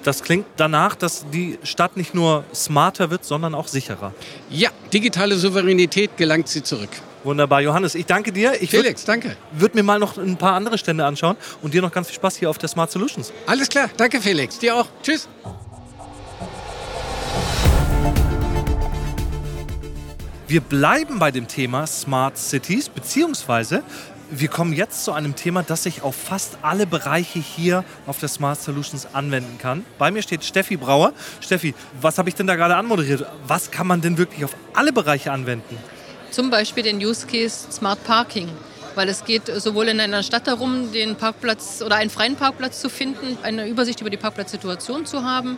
Das 0.03 0.24
klingt 0.24 0.48
danach, 0.58 0.96
dass 0.96 1.25
die 1.31 1.60
Stadt 1.63 1.96
nicht 1.96 2.15
nur 2.15 2.43
smarter 2.53 3.12
wird, 3.12 3.24
sondern 3.24 3.53
auch 3.53 3.67
sicherer. 3.67 4.13
Ja, 4.50 4.70
digitale 4.91 5.36
Souveränität 5.36 6.17
gelangt 6.17 6.48
sie 6.48 6.63
zurück. 6.63 6.89
Wunderbar. 7.24 7.62
Johannes, 7.62 7.93
ich 7.93 8.08
danke 8.08 8.31
dir. 8.31 8.53
Ich 8.62 8.74
würde 8.74 8.86
Felix, 8.86 9.05
danke. 9.05 9.38
würd 9.51 9.75
mir 9.75 9.84
mal 9.84 10.00
noch 10.00 10.17
ein 10.17 10.38
paar 10.38 10.53
andere 10.53 10.79
Stände 10.79 11.05
anschauen 11.05 11.38
und 11.62 11.74
dir 11.74 11.81
noch 11.84 11.91
ganz 11.91 12.08
viel 12.08 12.15
Spaß 12.15 12.38
hier 12.38 12.50
auf 12.50 12.58
der 12.58 12.67
Smart 12.67 12.91
Solutions. 12.91 13.31
Alles 13.46 13.70
klar, 13.70 13.89
danke 13.96 14.20
Felix. 14.20 14.58
Dir 14.58 14.75
auch. 14.75 14.88
Tschüss. 15.03 15.27
Wir 20.48 20.62
bleiben 20.62 21.20
bei 21.20 21.31
dem 21.31 21.48
Thema 21.48 21.88
Smart 21.88 22.38
Cities, 22.38 22.89
beziehungsweise 22.89 23.84
wir 24.31 24.47
kommen 24.47 24.73
jetzt 24.73 25.03
zu 25.03 25.11
einem 25.11 25.35
Thema, 25.35 25.61
das 25.61 25.83
sich 25.83 26.01
auf 26.01 26.15
fast 26.15 26.57
alle 26.61 26.88
Bereiche 26.88 27.39
hier 27.39 27.83
auf 28.07 28.19
der 28.19 28.29
Smart 28.29 28.61
Solutions 28.61 29.07
anwenden 29.13 29.57
kann. 29.57 29.85
Bei 29.97 30.09
mir 30.09 30.21
steht 30.21 30.43
Steffi 30.45 30.77
Brauer. 30.77 31.13
Steffi, 31.41 31.75
was 32.00 32.17
habe 32.17 32.29
ich 32.29 32.35
denn 32.35 32.47
da 32.47 32.55
gerade 32.55 32.77
anmoderiert? 32.77 33.25
Was 33.45 33.71
kann 33.71 33.88
man 33.88 34.01
denn 34.01 34.17
wirklich 34.17 34.45
auf 34.45 34.55
alle 34.73 34.93
Bereiche 34.93 35.31
anwenden? 35.31 35.77
Zum 36.31 36.50
Beispiel 36.50 36.83
den 36.83 36.97
Use 36.97 37.27
Case 37.27 37.71
Smart 37.71 38.01
Parking. 38.05 38.47
Weil 38.95 39.07
es 39.10 39.24
geht 39.24 39.48
sowohl 39.48 39.88
in 39.88 40.00
einer 40.00 40.21
Stadt 40.21 40.48
darum, 40.48 40.91
den 40.91 41.15
Parkplatz 41.15 41.81
oder 41.86 41.95
einen 41.95 42.10
freien 42.10 42.36
Parkplatz 42.36 42.81
zu 42.81 42.89
finden, 42.89 43.38
eine 43.41 43.67
Übersicht 43.67 44.01
über 44.01 44.10
die 44.10 44.17
Parkplatzsituation 44.17 45.05
zu 45.05 45.24
haben, 45.24 45.57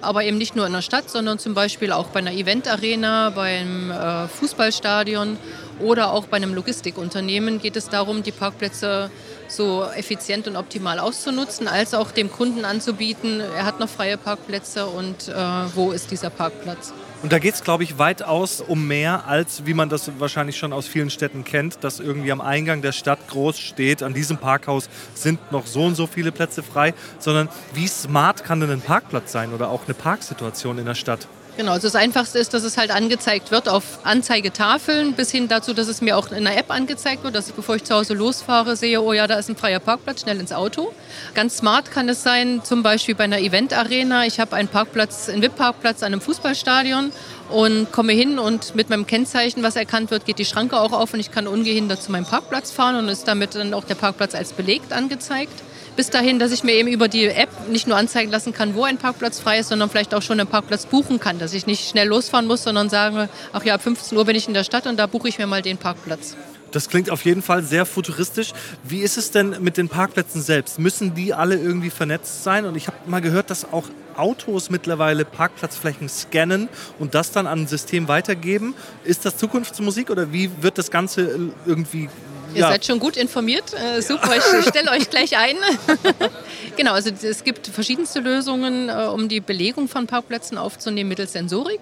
aber 0.00 0.24
eben 0.24 0.36
nicht 0.36 0.54
nur 0.54 0.66
in 0.66 0.72
der 0.72 0.82
Stadt, 0.82 1.08
sondern 1.08 1.38
zum 1.38 1.54
Beispiel 1.54 1.92
auch 1.92 2.08
bei 2.08 2.18
einer 2.18 2.32
Eventarena, 2.32 3.30
beim 3.30 3.90
äh, 3.90 4.28
Fußballstadion 4.28 5.38
oder 5.80 6.12
auch 6.12 6.26
bei 6.26 6.36
einem 6.36 6.54
Logistikunternehmen 6.54 7.58
geht 7.58 7.76
es 7.76 7.88
darum, 7.88 8.22
die 8.22 8.32
Parkplätze 8.32 9.10
so 9.48 9.84
effizient 9.96 10.46
und 10.46 10.56
optimal 10.56 10.98
auszunutzen, 10.98 11.68
als 11.68 11.94
auch 11.94 12.10
dem 12.10 12.30
Kunden 12.30 12.64
anzubieten, 12.64 13.40
er 13.40 13.64
hat 13.64 13.80
noch 13.80 13.88
freie 13.88 14.16
Parkplätze 14.16 14.86
und 14.86 15.28
äh, 15.28 15.34
wo 15.74 15.92
ist 15.92 16.10
dieser 16.10 16.30
Parkplatz. 16.30 16.92
Und 17.24 17.32
da 17.32 17.38
geht 17.38 17.54
es, 17.54 17.64
glaube 17.64 17.84
ich, 17.84 17.98
weitaus 17.98 18.60
um 18.60 18.86
mehr, 18.86 19.26
als 19.26 19.64
wie 19.64 19.72
man 19.72 19.88
das 19.88 20.10
wahrscheinlich 20.18 20.58
schon 20.58 20.74
aus 20.74 20.86
vielen 20.86 21.08
Städten 21.08 21.42
kennt, 21.42 21.82
dass 21.82 21.98
irgendwie 21.98 22.30
am 22.30 22.42
Eingang 22.42 22.82
der 22.82 22.92
Stadt 22.92 23.28
groß 23.28 23.58
steht, 23.58 24.02
an 24.02 24.12
diesem 24.12 24.36
Parkhaus 24.36 24.90
sind 25.14 25.50
noch 25.50 25.66
so 25.66 25.84
und 25.84 25.94
so 25.94 26.06
viele 26.06 26.32
Plätze 26.32 26.62
frei, 26.62 26.92
sondern 27.18 27.48
wie 27.72 27.88
smart 27.88 28.44
kann 28.44 28.60
denn 28.60 28.68
ein 28.68 28.82
Parkplatz 28.82 29.32
sein 29.32 29.54
oder 29.54 29.70
auch 29.70 29.86
eine 29.86 29.94
Parksituation 29.94 30.76
in 30.76 30.84
der 30.84 30.94
Stadt? 30.94 31.26
Genau, 31.56 31.70
also 31.70 31.86
das 31.86 31.94
Einfachste 31.94 32.40
ist, 32.40 32.52
dass 32.52 32.64
es 32.64 32.76
halt 32.76 32.90
angezeigt 32.90 33.52
wird 33.52 33.68
auf 33.68 34.00
Anzeigetafeln, 34.02 35.12
bis 35.12 35.30
hin 35.30 35.46
dazu, 35.46 35.72
dass 35.72 35.86
es 35.86 36.00
mir 36.00 36.18
auch 36.18 36.32
in 36.32 36.42
der 36.42 36.58
App 36.58 36.72
angezeigt 36.72 37.22
wird, 37.22 37.36
dass 37.36 37.48
ich, 37.48 37.54
bevor 37.54 37.76
ich 37.76 37.84
zu 37.84 37.94
Hause 37.94 38.14
losfahre, 38.14 38.74
sehe, 38.74 39.00
oh 39.00 39.12
ja, 39.12 39.28
da 39.28 39.36
ist 39.36 39.48
ein 39.48 39.54
freier 39.54 39.78
Parkplatz, 39.78 40.22
schnell 40.22 40.40
ins 40.40 40.52
Auto. 40.52 40.92
Ganz 41.34 41.58
smart 41.58 41.92
kann 41.92 42.08
es 42.08 42.24
sein, 42.24 42.62
zum 42.64 42.82
Beispiel 42.82 43.14
bei 43.14 43.22
einer 43.22 43.38
Eventarena. 43.38 44.26
Ich 44.26 44.40
habe 44.40 44.56
einen 44.56 44.66
Parkplatz, 44.66 45.28
einen 45.28 45.42
VIP-Parkplatz 45.42 46.02
an 46.02 46.08
einem 46.08 46.20
Fußballstadion 46.20 47.12
und 47.50 47.92
komme 47.92 48.14
hin 48.14 48.40
und 48.40 48.74
mit 48.74 48.90
meinem 48.90 49.06
Kennzeichen, 49.06 49.62
was 49.62 49.76
erkannt 49.76 50.10
wird, 50.10 50.24
geht 50.24 50.40
die 50.40 50.44
Schranke 50.44 50.80
auch 50.80 50.90
auf 50.90 51.14
und 51.14 51.20
ich 51.20 51.30
kann 51.30 51.46
ungehindert 51.46 52.02
zu 52.02 52.10
meinem 52.10 52.26
Parkplatz 52.26 52.72
fahren 52.72 52.96
und 52.96 53.08
ist 53.08 53.28
damit 53.28 53.54
dann 53.54 53.74
auch 53.74 53.84
der 53.84 53.94
Parkplatz 53.94 54.34
als 54.34 54.52
belegt 54.54 54.92
angezeigt 54.92 55.62
bis 55.96 56.10
dahin, 56.10 56.38
dass 56.38 56.52
ich 56.52 56.64
mir 56.64 56.72
eben 56.72 56.88
über 56.88 57.08
die 57.08 57.26
App 57.26 57.48
nicht 57.68 57.86
nur 57.86 57.96
anzeigen 57.96 58.30
lassen 58.30 58.52
kann, 58.52 58.74
wo 58.74 58.84
ein 58.84 58.98
Parkplatz 58.98 59.40
frei 59.40 59.58
ist, 59.58 59.68
sondern 59.68 59.90
vielleicht 59.90 60.14
auch 60.14 60.22
schon 60.22 60.40
einen 60.40 60.48
Parkplatz 60.48 60.86
buchen 60.86 61.20
kann, 61.20 61.38
dass 61.38 61.54
ich 61.54 61.66
nicht 61.66 61.88
schnell 61.88 62.08
losfahren 62.08 62.46
muss, 62.46 62.62
sondern 62.62 62.90
sage, 62.90 63.28
ach 63.52 63.64
ja, 63.64 63.74
ab 63.74 63.82
15 63.82 64.16
Uhr 64.16 64.24
bin 64.24 64.36
ich 64.36 64.48
in 64.48 64.54
der 64.54 64.64
Stadt 64.64 64.86
und 64.86 64.98
da 64.98 65.06
buche 65.06 65.28
ich 65.28 65.38
mir 65.38 65.46
mal 65.46 65.62
den 65.62 65.78
Parkplatz. 65.78 66.36
Das 66.74 66.88
klingt 66.88 67.08
auf 67.08 67.24
jeden 67.24 67.40
Fall 67.40 67.62
sehr 67.62 67.86
futuristisch. 67.86 68.52
Wie 68.82 68.98
ist 68.98 69.16
es 69.16 69.30
denn 69.30 69.56
mit 69.60 69.76
den 69.76 69.88
Parkplätzen 69.88 70.42
selbst? 70.42 70.80
Müssen 70.80 71.14
die 71.14 71.32
alle 71.32 71.54
irgendwie 71.54 71.90
vernetzt 71.90 72.42
sein? 72.42 72.64
Und 72.64 72.74
ich 72.74 72.88
habe 72.88 72.96
mal 73.06 73.20
gehört, 73.20 73.48
dass 73.50 73.72
auch 73.72 73.84
Autos 74.16 74.70
mittlerweile 74.70 75.24
Parkplatzflächen 75.24 76.08
scannen 76.08 76.68
und 76.98 77.14
das 77.14 77.30
dann 77.30 77.46
an 77.46 77.60
ein 77.60 77.66
System 77.68 78.08
weitergeben. 78.08 78.74
Ist 79.04 79.24
das 79.24 79.36
Zukunftsmusik 79.36 80.10
oder 80.10 80.32
wie 80.32 80.50
wird 80.62 80.76
das 80.76 80.90
Ganze 80.90 81.52
irgendwie 81.64 82.08
Ihr 82.54 82.60
ja. 82.60 82.68
seid 82.68 82.84
schon 82.84 83.00
gut 83.00 83.16
informiert. 83.16 83.64
Äh, 83.74 84.00
super, 84.00 84.36
ich 84.36 84.68
stelle 84.68 84.90
euch 84.92 85.10
gleich 85.10 85.36
ein. 85.36 85.56
genau, 86.76 86.92
also 86.92 87.10
es 87.10 87.42
gibt 87.42 87.66
verschiedenste 87.66 88.20
Lösungen, 88.20 88.88
äh, 88.88 89.08
um 89.12 89.28
die 89.28 89.40
Belegung 89.40 89.88
von 89.88 90.06
Parkplätzen 90.06 90.56
aufzunehmen 90.56 91.08
mittels 91.08 91.32
Sensorik 91.32 91.80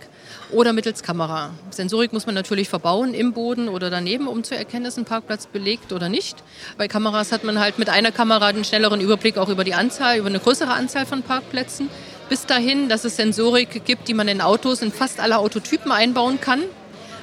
oder 0.51 0.73
mittels 0.73 1.03
Kamera. 1.03 1.51
Sensorik 1.71 2.13
muss 2.13 2.27
man 2.27 2.35
natürlich 2.35 2.69
verbauen 2.69 3.13
im 3.13 3.33
Boden 3.33 3.69
oder 3.69 3.91
daneben, 3.91 4.27
um 4.29 4.45
zu 4.45 4.57
erkennen, 4.57 4.87
ist 4.87 4.99
ein 4.99 5.05
Parkplatz 5.05 5.47
belegt 5.47 5.93
oder 5.93 6.09
nicht. 6.09 6.37
Bei 6.79 6.89
Kameras 6.89 7.33
hat 7.33 7.45
man 7.45 7.61
halt 7.61 7.79
mit 7.79 7.91
einer 7.91 8.13
Kamera 8.13 8.47
einen 8.47 8.65
schnelleren 8.65 9.01
Überblick 9.01 9.37
auch 9.37 9.51
über 9.51 9.65
die 9.65 9.75
Anzahl, 9.75 10.19
über 10.19 10.29
eine 10.29 10.41
größere 10.41 10.73
Anzahl 10.73 11.05
von 11.05 11.23
Parkplätzen. 11.23 11.89
Bis 12.29 12.47
dahin, 12.47 12.89
dass 12.89 13.05
es 13.05 13.17
Sensorik 13.17 13.85
gibt, 13.85 14.09
die 14.09 14.15
man 14.15 14.27
in 14.29 14.41
Autos 14.41 14.81
in 14.81 14.91
fast 14.91 15.21
alle 15.21 15.37
Autotypen 15.37 15.93
einbauen 15.93 16.41
kann. 16.41 16.63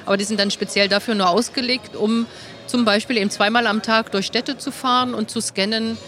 Aber 0.06 0.16
die 0.16 0.24
sind 0.24 0.38
dann 0.40 0.50
speziell 0.50 0.88
dafür 0.88 1.14
nur 1.14 1.28
ausgelegt, 1.28 1.96
um 1.96 2.26
zum 2.70 2.84
Beispiel 2.84 3.16
eben 3.16 3.30
zweimal 3.30 3.66
am 3.66 3.82
Tag 3.82 4.12
durch 4.12 4.26
Städte 4.26 4.56
zu 4.56 4.70
fahren 4.70 5.12
und 5.12 5.28
zu 5.28 5.40
scannen. 5.40 5.98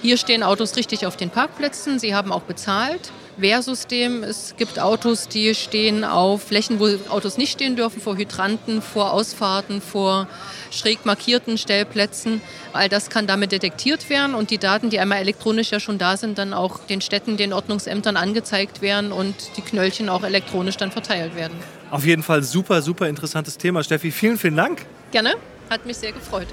Hier 0.00 0.16
stehen 0.16 0.42
Autos 0.42 0.76
richtig 0.76 1.06
auf 1.06 1.16
den 1.16 1.30
Parkplätzen, 1.30 1.98
sie 1.98 2.14
haben 2.14 2.30
auch 2.30 2.42
bezahlt. 2.42 3.10
Wehrsystem, 3.36 4.22
es 4.22 4.54
gibt 4.56 4.78
Autos, 4.78 5.26
die 5.26 5.56
stehen 5.56 6.04
auf 6.04 6.44
Flächen, 6.44 6.78
wo 6.78 6.86
Autos 7.08 7.36
nicht 7.36 7.50
stehen 7.50 7.74
dürfen, 7.74 8.00
vor 8.00 8.16
Hydranten, 8.16 8.80
vor 8.80 9.12
Ausfahrten, 9.12 9.80
vor 9.80 10.28
schräg 10.70 11.04
markierten 11.04 11.58
Stellplätzen. 11.58 12.40
All 12.72 12.88
das 12.88 13.10
kann 13.10 13.26
damit 13.26 13.50
detektiert 13.50 14.08
werden 14.08 14.36
und 14.36 14.50
die 14.50 14.58
Daten, 14.58 14.90
die 14.90 15.00
einmal 15.00 15.18
elektronisch 15.18 15.72
ja 15.72 15.80
schon 15.80 15.98
da 15.98 16.16
sind, 16.16 16.38
dann 16.38 16.54
auch 16.54 16.78
den 16.86 17.00
Städten, 17.00 17.36
den 17.36 17.52
Ordnungsämtern 17.52 18.16
angezeigt 18.16 18.82
werden 18.82 19.10
und 19.10 19.34
die 19.56 19.62
Knöllchen 19.62 20.08
auch 20.08 20.22
elektronisch 20.22 20.76
dann 20.76 20.92
verteilt 20.92 21.34
werden. 21.34 21.56
Auf 21.90 22.04
jeden 22.04 22.22
Fall 22.22 22.44
super, 22.44 22.82
super 22.82 23.08
interessantes 23.08 23.58
Thema. 23.58 23.82
Steffi, 23.82 24.12
vielen, 24.12 24.38
vielen 24.38 24.56
Dank. 24.56 24.86
Gerne. 25.10 25.34
Hat 25.70 25.86
mich 25.86 25.96
sehr 25.96 26.12
gefreut. 26.12 26.48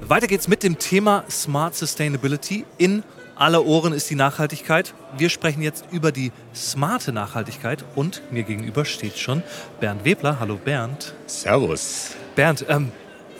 Weiter 0.00 0.26
geht's 0.26 0.48
mit 0.48 0.62
dem 0.62 0.78
Thema 0.78 1.24
Smart 1.30 1.76
Sustainability. 1.76 2.64
In 2.78 3.04
aller 3.36 3.64
Ohren 3.64 3.92
ist 3.92 4.10
die 4.10 4.16
Nachhaltigkeit. 4.16 4.92
Wir 5.16 5.30
sprechen 5.30 5.62
jetzt 5.62 5.84
über 5.92 6.10
die 6.10 6.32
smarte 6.54 7.12
Nachhaltigkeit 7.12 7.84
und 7.94 8.22
mir 8.32 8.42
gegenüber 8.42 8.84
steht 8.84 9.18
schon 9.18 9.42
Bernd 9.78 10.04
Webler. 10.04 10.40
Hallo 10.40 10.56
Bernd. 10.56 11.14
Servus. 11.26 12.16
Bernd, 12.34 12.66
ähm, 12.68 12.90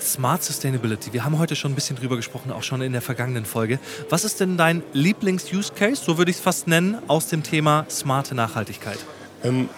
Smart 0.01 0.43
Sustainability. 0.43 1.13
Wir 1.13 1.25
haben 1.25 1.39
heute 1.39 1.57
schon 1.57 1.73
ein 1.73 1.75
bisschen 1.75 1.97
drüber 1.97 2.17
gesprochen, 2.17 2.53
auch 2.53 2.63
schon 2.63 2.81
in 2.83 2.93
der 2.93 3.03
vergangenen 3.03 3.45
Folge. 3.45 3.79
Was 4.09 4.25
ist 4.25 4.41
denn 4.41 4.57
dein 4.57 4.83
Lieblings-Use-Case, 4.93 6.03
so 6.05 6.19
würde 6.19 6.31
ich 6.31 6.39
es 6.39 6.43
fast 6.43 6.67
nennen, 6.67 6.99
aus 7.09 7.27
dem 7.29 7.43
Thema 7.43 7.85
smarte 7.91 8.35
Nachhaltigkeit? 8.35 8.99
Ähm, 9.43 9.69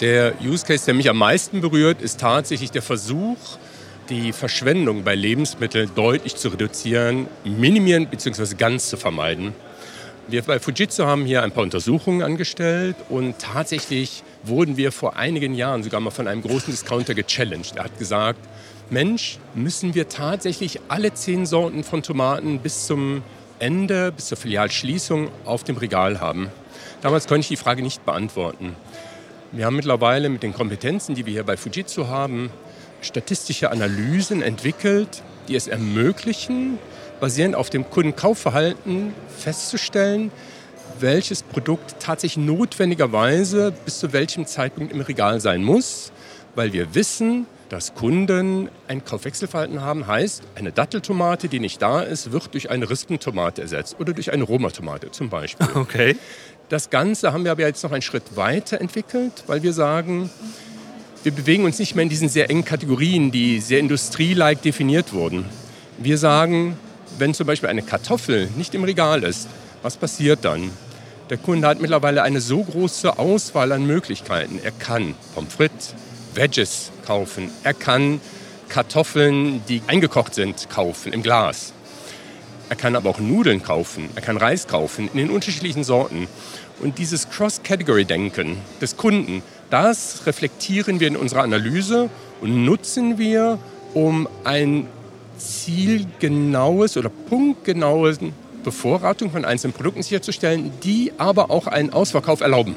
der 0.00 0.34
Use 0.42 0.66
Case, 0.66 0.84
der 0.84 0.94
mich 0.94 1.08
am 1.08 1.18
meisten 1.18 1.60
berührt, 1.60 2.02
ist 2.02 2.20
tatsächlich 2.20 2.70
der 2.70 2.82
Versuch, 2.82 3.38
die 4.08 4.32
Verschwendung 4.32 5.04
bei 5.04 5.14
Lebensmitteln 5.14 5.90
deutlich 5.94 6.36
zu 6.36 6.48
reduzieren, 6.48 7.26
minimieren 7.44 8.06
bzw. 8.08 8.54
ganz 8.56 8.90
zu 8.90 8.96
vermeiden. 8.96 9.54
Wir 10.26 10.42
bei 10.42 10.58
Fujitsu 10.58 11.04
haben 11.04 11.26
hier 11.26 11.42
ein 11.42 11.52
paar 11.52 11.62
Untersuchungen 11.62 12.22
angestellt 12.22 12.96
und 13.08 13.38
tatsächlich 13.38 14.22
wurden 14.42 14.76
wir 14.76 14.90
vor 14.90 15.16
einigen 15.16 15.54
Jahren 15.54 15.82
sogar 15.82 16.00
mal 16.00 16.10
von 16.10 16.26
einem 16.26 16.42
großen 16.42 16.70
Discounter 16.70 17.14
gechallenged. 17.14 17.76
Er 17.76 17.84
hat 17.84 17.98
gesagt, 17.98 18.40
Mensch, 18.90 19.38
müssen 19.54 19.94
wir 19.94 20.08
tatsächlich 20.08 20.80
alle 20.88 21.12
zehn 21.12 21.46
Sorten 21.46 21.84
von 21.84 22.02
Tomaten 22.02 22.58
bis 22.58 22.86
zum 22.86 23.22
Ende, 23.58 24.12
bis 24.12 24.26
zur 24.26 24.38
Filialschließung 24.38 25.28
auf 25.44 25.62
dem 25.64 25.76
Regal 25.76 26.20
haben. 26.20 26.50
Damals 27.04 27.26
konnte 27.26 27.40
ich 27.40 27.48
die 27.48 27.56
Frage 27.56 27.82
nicht 27.82 28.06
beantworten. 28.06 28.74
Wir 29.52 29.66
haben 29.66 29.76
mittlerweile 29.76 30.30
mit 30.30 30.42
den 30.42 30.54
Kompetenzen, 30.54 31.14
die 31.14 31.26
wir 31.26 31.34
hier 31.34 31.44
bei 31.44 31.58
Fujitsu 31.58 32.06
haben, 32.06 32.48
statistische 33.02 33.70
Analysen 33.70 34.40
entwickelt, 34.40 35.22
die 35.46 35.54
es 35.54 35.66
ermöglichen, 35.66 36.78
basierend 37.20 37.56
auf 37.56 37.68
dem 37.68 37.90
Kundenkaufverhalten 37.90 39.12
festzustellen, 39.36 40.32
welches 40.98 41.42
Produkt 41.42 41.96
tatsächlich 42.00 42.42
notwendigerweise 42.42 43.74
bis 43.84 43.98
zu 43.98 44.14
welchem 44.14 44.46
Zeitpunkt 44.46 44.90
im 44.90 45.02
Regal 45.02 45.40
sein 45.42 45.62
muss, 45.62 46.10
weil 46.54 46.72
wir 46.72 46.94
wissen, 46.94 47.46
dass 47.68 47.94
Kunden 47.94 48.70
ein 48.88 49.04
Kaufwechselverhalten 49.04 49.80
haben, 49.80 50.06
heißt, 50.06 50.42
eine 50.54 50.72
Datteltomate, 50.72 51.48
die 51.48 51.60
nicht 51.60 51.82
da 51.82 52.00
ist, 52.00 52.32
wird 52.32 52.54
durch 52.54 52.70
eine 52.70 52.88
Rispentomate 52.88 53.62
ersetzt 53.62 53.96
oder 53.98 54.12
durch 54.12 54.32
eine 54.32 54.44
Roma-Tomate 54.44 55.10
zum 55.10 55.28
Beispiel. 55.28 55.66
Okay. 55.74 56.16
Das 56.70 56.88
Ganze 56.88 57.32
haben 57.32 57.44
wir 57.44 57.52
aber 57.52 57.62
jetzt 57.62 57.82
noch 57.84 57.92
einen 57.92 58.02
Schritt 58.02 58.36
weiter 58.36 58.80
entwickelt, 58.80 59.44
weil 59.46 59.62
wir 59.62 59.74
sagen, 59.74 60.30
wir 61.22 61.32
bewegen 61.32 61.64
uns 61.64 61.78
nicht 61.78 61.94
mehr 61.94 62.04
in 62.04 62.08
diesen 62.08 62.30
sehr 62.30 62.48
engen 62.48 62.64
Kategorien, 62.64 63.30
die 63.30 63.60
sehr 63.60 63.80
industrielike 63.80 64.62
definiert 64.62 65.12
wurden. 65.12 65.44
Wir 65.98 66.16
sagen, 66.16 66.78
wenn 67.18 67.34
zum 67.34 67.46
Beispiel 67.46 67.68
eine 67.68 67.82
Kartoffel 67.82 68.48
nicht 68.56 68.74
im 68.74 68.84
Regal 68.84 69.24
ist, 69.24 69.48
was 69.82 69.98
passiert 69.98 70.44
dann? 70.44 70.70
Der 71.28 71.36
Kunde 71.36 71.68
hat 71.68 71.80
mittlerweile 71.80 72.22
eine 72.22 72.40
so 72.40 72.62
große 72.62 73.18
Auswahl 73.18 73.72
an 73.72 73.86
Möglichkeiten. 73.86 74.58
Er 74.62 74.72
kann 74.72 75.14
Pommes 75.34 75.54
frites, 75.54 75.94
Veggies 76.34 76.90
kaufen. 77.06 77.50
Er 77.62 77.74
kann 77.74 78.20
Kartoffeln, 78.68 79.62
die 79.68 79.82
eingekocht 79.86 80.34
sind, 80.34 80.68
kaufen 80.70 81.12
im 81.12 81.22
Glas. 81.22 81.74
Er 82.74 82.80
kann 82.80 82.96
aber 82.96 83.08
auch 83.08 83.20
Nudeln 83.20 83.62
kaufen, 83.62 84.08
er 84.16 84.20
kann 84.20 84.36
Reis 84.36 84.66
kaufen 84.66 85.08
in 85.12 85.16
den 85.16 85.30
unterschiedlichen 85.30 85.84
Sorten. 85.84 86.26
Und 86.80 86.98
dieses 86.98 87.30
Cross-Category-Denken 87.30 88.56
des 88.80 88.96
Kunden, 88.96 89.44
das 89.70 90.26
reflektieren 90.26 90.98
wir 90.98 91.06
in 91.06 91.16
unserer 91.16 91.44
Analyse 91.44 92.10
und 92.40 92.64
nutzen 92.64 93.16
wir, 93.16 93.60
um 93.94 94.26
ein 94.42 94.88
zielgenaues 95.38 96.96
oder 96.96 97.10
punktgenaues 97.10 98.18
Bevorratung 98.64 99.30
von 99.30 99.44
einzelnen 99.44 99.72
Produkten 99.72 100.02
sicherzustellen, 100.02 100.72
die 100.82 101.12
aber 101.16 101.52
auch 101.52 101.68
einen 101.68 101.90
Ausverkauf 101.90 102.40
erlauben. 102.40 102.74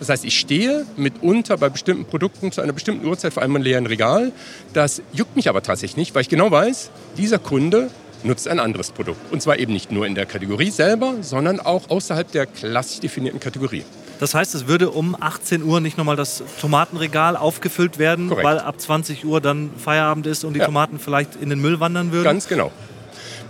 Das 0.00 0.08
heißt, 0.08 0.24
ich 0.24 0.36
stehe 0.36 0.84
mitunter 0.96 1.56
bei 1.56 1.68
bestimmten 1.68 2.04
Produkten 2.04 2.50
zu 2.50 2.62
einer 2.62 2.72
bestimmten 2.72 3.06
Uhrzeit 3.06 3.32
vor 3.32 3.44
einem 3.44 3.62
leeren 3.62 3.86
Regal. 3.86 4.32
Das 4.72 5.02
juckt 5.12 5.36
mich 5.36 5.48
aber 5.48 5.62
tatsächlich 5.62 5.96
nicht, 5.96 6.16
weil 6.16 6.22
ich 6.22 6.28
genau 6.28 6.50
weiß, 6.50 6.90
dieser 7.16 7.38
Kunde 7.38 7.90
nutzt 8.26 8.48
ein 8.48 8.60
anderes 8.60 8.90
Produkt. 8.90 9.32
Und 9.32 9.40
zwar 9.42 9.58
eben 9.58 9.72
nicht 9.72 9.90
nur 9.92 10.06
in 10.06 10.14
der 10.14 10.26
Kategorie 10.26 10.70
selber, 10.70 11.14
sondern 11.22 11.60
auch 11.60 11.88
außerhalb 11.88 12.30
der 12.32 12.46
klassisch 12.46 13.00
definierten 13.00 13.40
Kategorie. 13.40 13.84
Das 14.18 14.34
heißt, 14.34 14.54
es 14.54 14.66
würde 14.66 14.90
um 14.90 15.14
18 15.18 15.62
Uhr 15.62 15.80
nicht 15.80 15.98
nochmal 15.98 16.16
das 16.16 16.42
Tomatenregal 16.60 17.36
aufgefüllt 17.36 17.98
werden, 17.98 18.28
Korrekt. 18.28 18.46
weil 18.46 18.58
ab 18.58 18.80
20 18.80 19.24
Uhr 19.26 19.40
dann 19.40 19.70
Feierabend 19.76 20.26
ist 20.26 20.44
und 20.44 20.54
die 20.54 20.60
Ja. 20.60 20.66
Tomaten 20.66 20.98
vielleicht 20.98 21.36
in 21.36 21.50
den 21.50 21.60
Müll 21.60 21.80
wandern 21.80 22.12
würden? 22.12 22.24
Ganz 22.24 22.48
genau. 22.48 22.72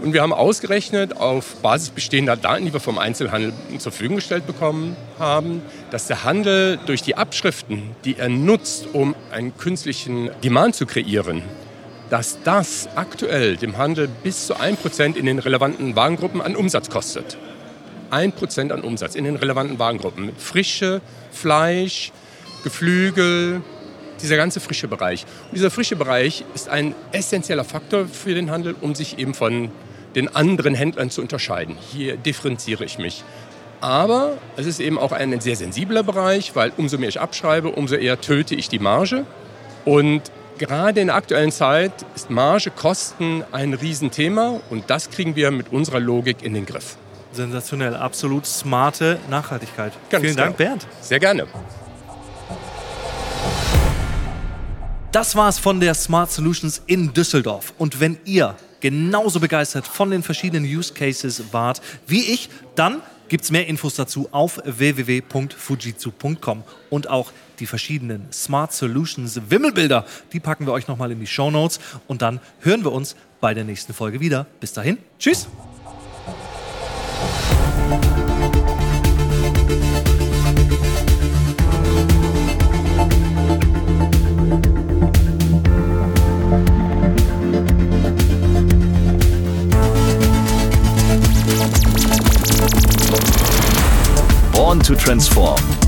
Und 0.03 0.13
wir 0.13 0.21
haben 0.21 0.35
ausgerechnet, 0.35 1.17
auf 1.17 1.55
Basis 1.63 1.89
bestehender 1.89 2.37
Daten, 2.37 2.67
die 2.67 2.73
wir 2.73 2.81
vom 2.81 2.99
Einzelhandel 2.99 3.55
zur 3.79 3.93
Verfügung 3.93 4.17
gestellt 4.17 4.47
bekommen 4.47 4.95
haben, 5.19 5.63
dass 5.91 6.07
der 6.07 6.23
Handel 6.25 6.79
durch 6.85 7.01
die 7.01 7.17
Abschriften, 7.17 7.83
die 8.05 8.19
er 8.19 8.29
nutzt, 8.29 8.89
um 8.93 9.15
einen 9.33 9.57
künstlichen 9.57 10.29
Demand 10.45 10.75
zu 10.75 10.85
kreieren, 10.85 11.43
dass 12.11 12.39
das 12.43 12.89
aktuell 12.95 13.57
dem 13.57 13.79
Handel 13.79 14.09
bis 14.23 14.47
zu 14.47 14.55
1% 14.55 15.17
in 15.17 15.27
den 15.27 15.39
relevanten 15.39 15.97
Warengruppen 15.97 16.41
an 16.41 16.57
Umsatz 16.57 16.91
kostet. 16.91 17.37
1% 18.11 18.71
an 18.71 18.83
Umsatz 18.83 19.15
in 19.15 19.25
den 19.25 19.37
relevanten 19.37 19.79
Warengruppen. 19.79 20.31
Frische, 20.37 21.01
Fleisch, 21.33 22.13
Geflügel, 22.63 23.63
dieser 24.23 24.37
ganze 24.37 24.61
frische 24.61 24.89
Bereich. 24.89 25.25
Und 25.47 25.57
dieser 25.57 25.71
frische 25.71 25.97
Bereich 25.97 26.45
ist 26.55 26.69
ein 26.69 26.95
essentieller 27.13 27.65
Faktor 27.65 28.07
für 28.07 28.35
den 28.35 28.51
Handel, 28.51 28.75
um 28.81 28.95
sich 28.95 29.19
eben 29.19 29.35
von 29.35 29.71
den 30.15 30.35
anderen 30.35 30.75
Händlern 30.75 31.11
zu 31.11 31.21
unterscheiden. 31.21 31.77
Hier 31.93 32.17
differenziere 32.17 32.85
ich 32.85 32.99
mich. 32.99 33.23
Aber 33.81 34.39
es 34.57 34.67
ist 34.67 34.81
eben 34.81 34.99
auch 34.99 35.13
ein 35.13 35.39
sehr 35.41 35.57
sensibler 35.57 36.03
Bereich, 36.03 36.57
weil 36.57 36.73
umso 36.77 36.97
mehr 36.97 37.11
ich 37.11 37.21
abschreibe, 37.21 37.69
umso 37.69 37.97
eher 37.97 38.21
töte 38.21 38.55
ich 38.55 38.69
die 38.69 38.79
Marge. 38.79 39.27
Und 39.85 40.23
gerade 40.59 41.01
in 41.01 41.09
der 41.09 41.17
aktuellen 41.17 41.53
Zeit 41.53 41.93
ist 42.15 42.31
Marge, 42.31 42.71
Kosten 42.71 43.45
ein 43.53 43.75
Riesenthema 43.75 44.61
und 44.71 44.89
das 44.89 45.11
kriegen 45.11 45.37
wir 45.37 45.51
mit 45.51 45.73
unserer 45.73 46.01
Logik 46.01 46.43
in 46.43 46.55
den 46.55 46.67
Griff. 46.67 46.97
Sensationell, 47.33 47.95
absolut 47.95 48.47
smarte 48.47 49.19
Nachhaltigkeit. 49.29 49.93
Ganz 50.11 50.23
Vielen 50.25 50.37
Dank, 50.37 50.57
klar. 50.57 50.69
Bernd. 50.69 50.87
Sehr 51.01 51.21
gerne. 51.21 51.47
Das 55.13 55.37
war 55.37 55.49
es 55.49 55.59
von 55.59 55.81
der 55.81 55.95
Smart 55.95 56.31
Solutions 56.31 56.83
in 56.87 57.13
Düsseldorf. 57.13 57.73
Und 57.79 58.01
wenn 58.01 58.19
ihr 58.25 58.55
genauso 58.81 59.41
begeistert 59.41 59.87
von 59.87 60.11
den 60.11 60.23
verschiedenen 60.23 60.65
Use 60.65 60.93
Cases 60.93 61.43
wart 61.53 61.81
wie 62.07 62.21
ich, 62.21 62.49
dann 62.75 63.01
gibt 63.29 63.45
es 63.45 63.51
mehr 63.51 63.67
Infos 63.67 63.95
dazu 63.95 64.29
auf 64.33 64.61
www.fujitsu.com. 64.65 66.65
Und 66.91 67.09
auch 67.09 67.33
die 67.59 67.67
verschiedenen 67.67 68.31
Smart 68.33 68.73
Solutions 68.73 69.41
Wimmelbilder, 69.49 70.05
die 70.33 70.41
packen 70.41 70.67
wir 70.67 70.73
euch 70.73 70.89
nochmal 70.89 71.13
in 71.13 71.21
die 71.21 71.27
Show 71.27 71.51
Notes. 71.51 71.81
Und 72.07 72.23
dann 72.23 72.41
hören 72.61 72.85
wir 72.85 72.93
uns 72.93 73.17
bei 73.41 73.55
der 73.55 73.65
nächsten 73.65 73.95
Folge 73.95 74.21
wieder. 74.21 74.47
Bis 74.61 74.73
dahin, 74.73 74.99
tschüss! 75.19 75.49
Born 94.77 94.85
to 94.85 94.95
Transform. 94.95 95.86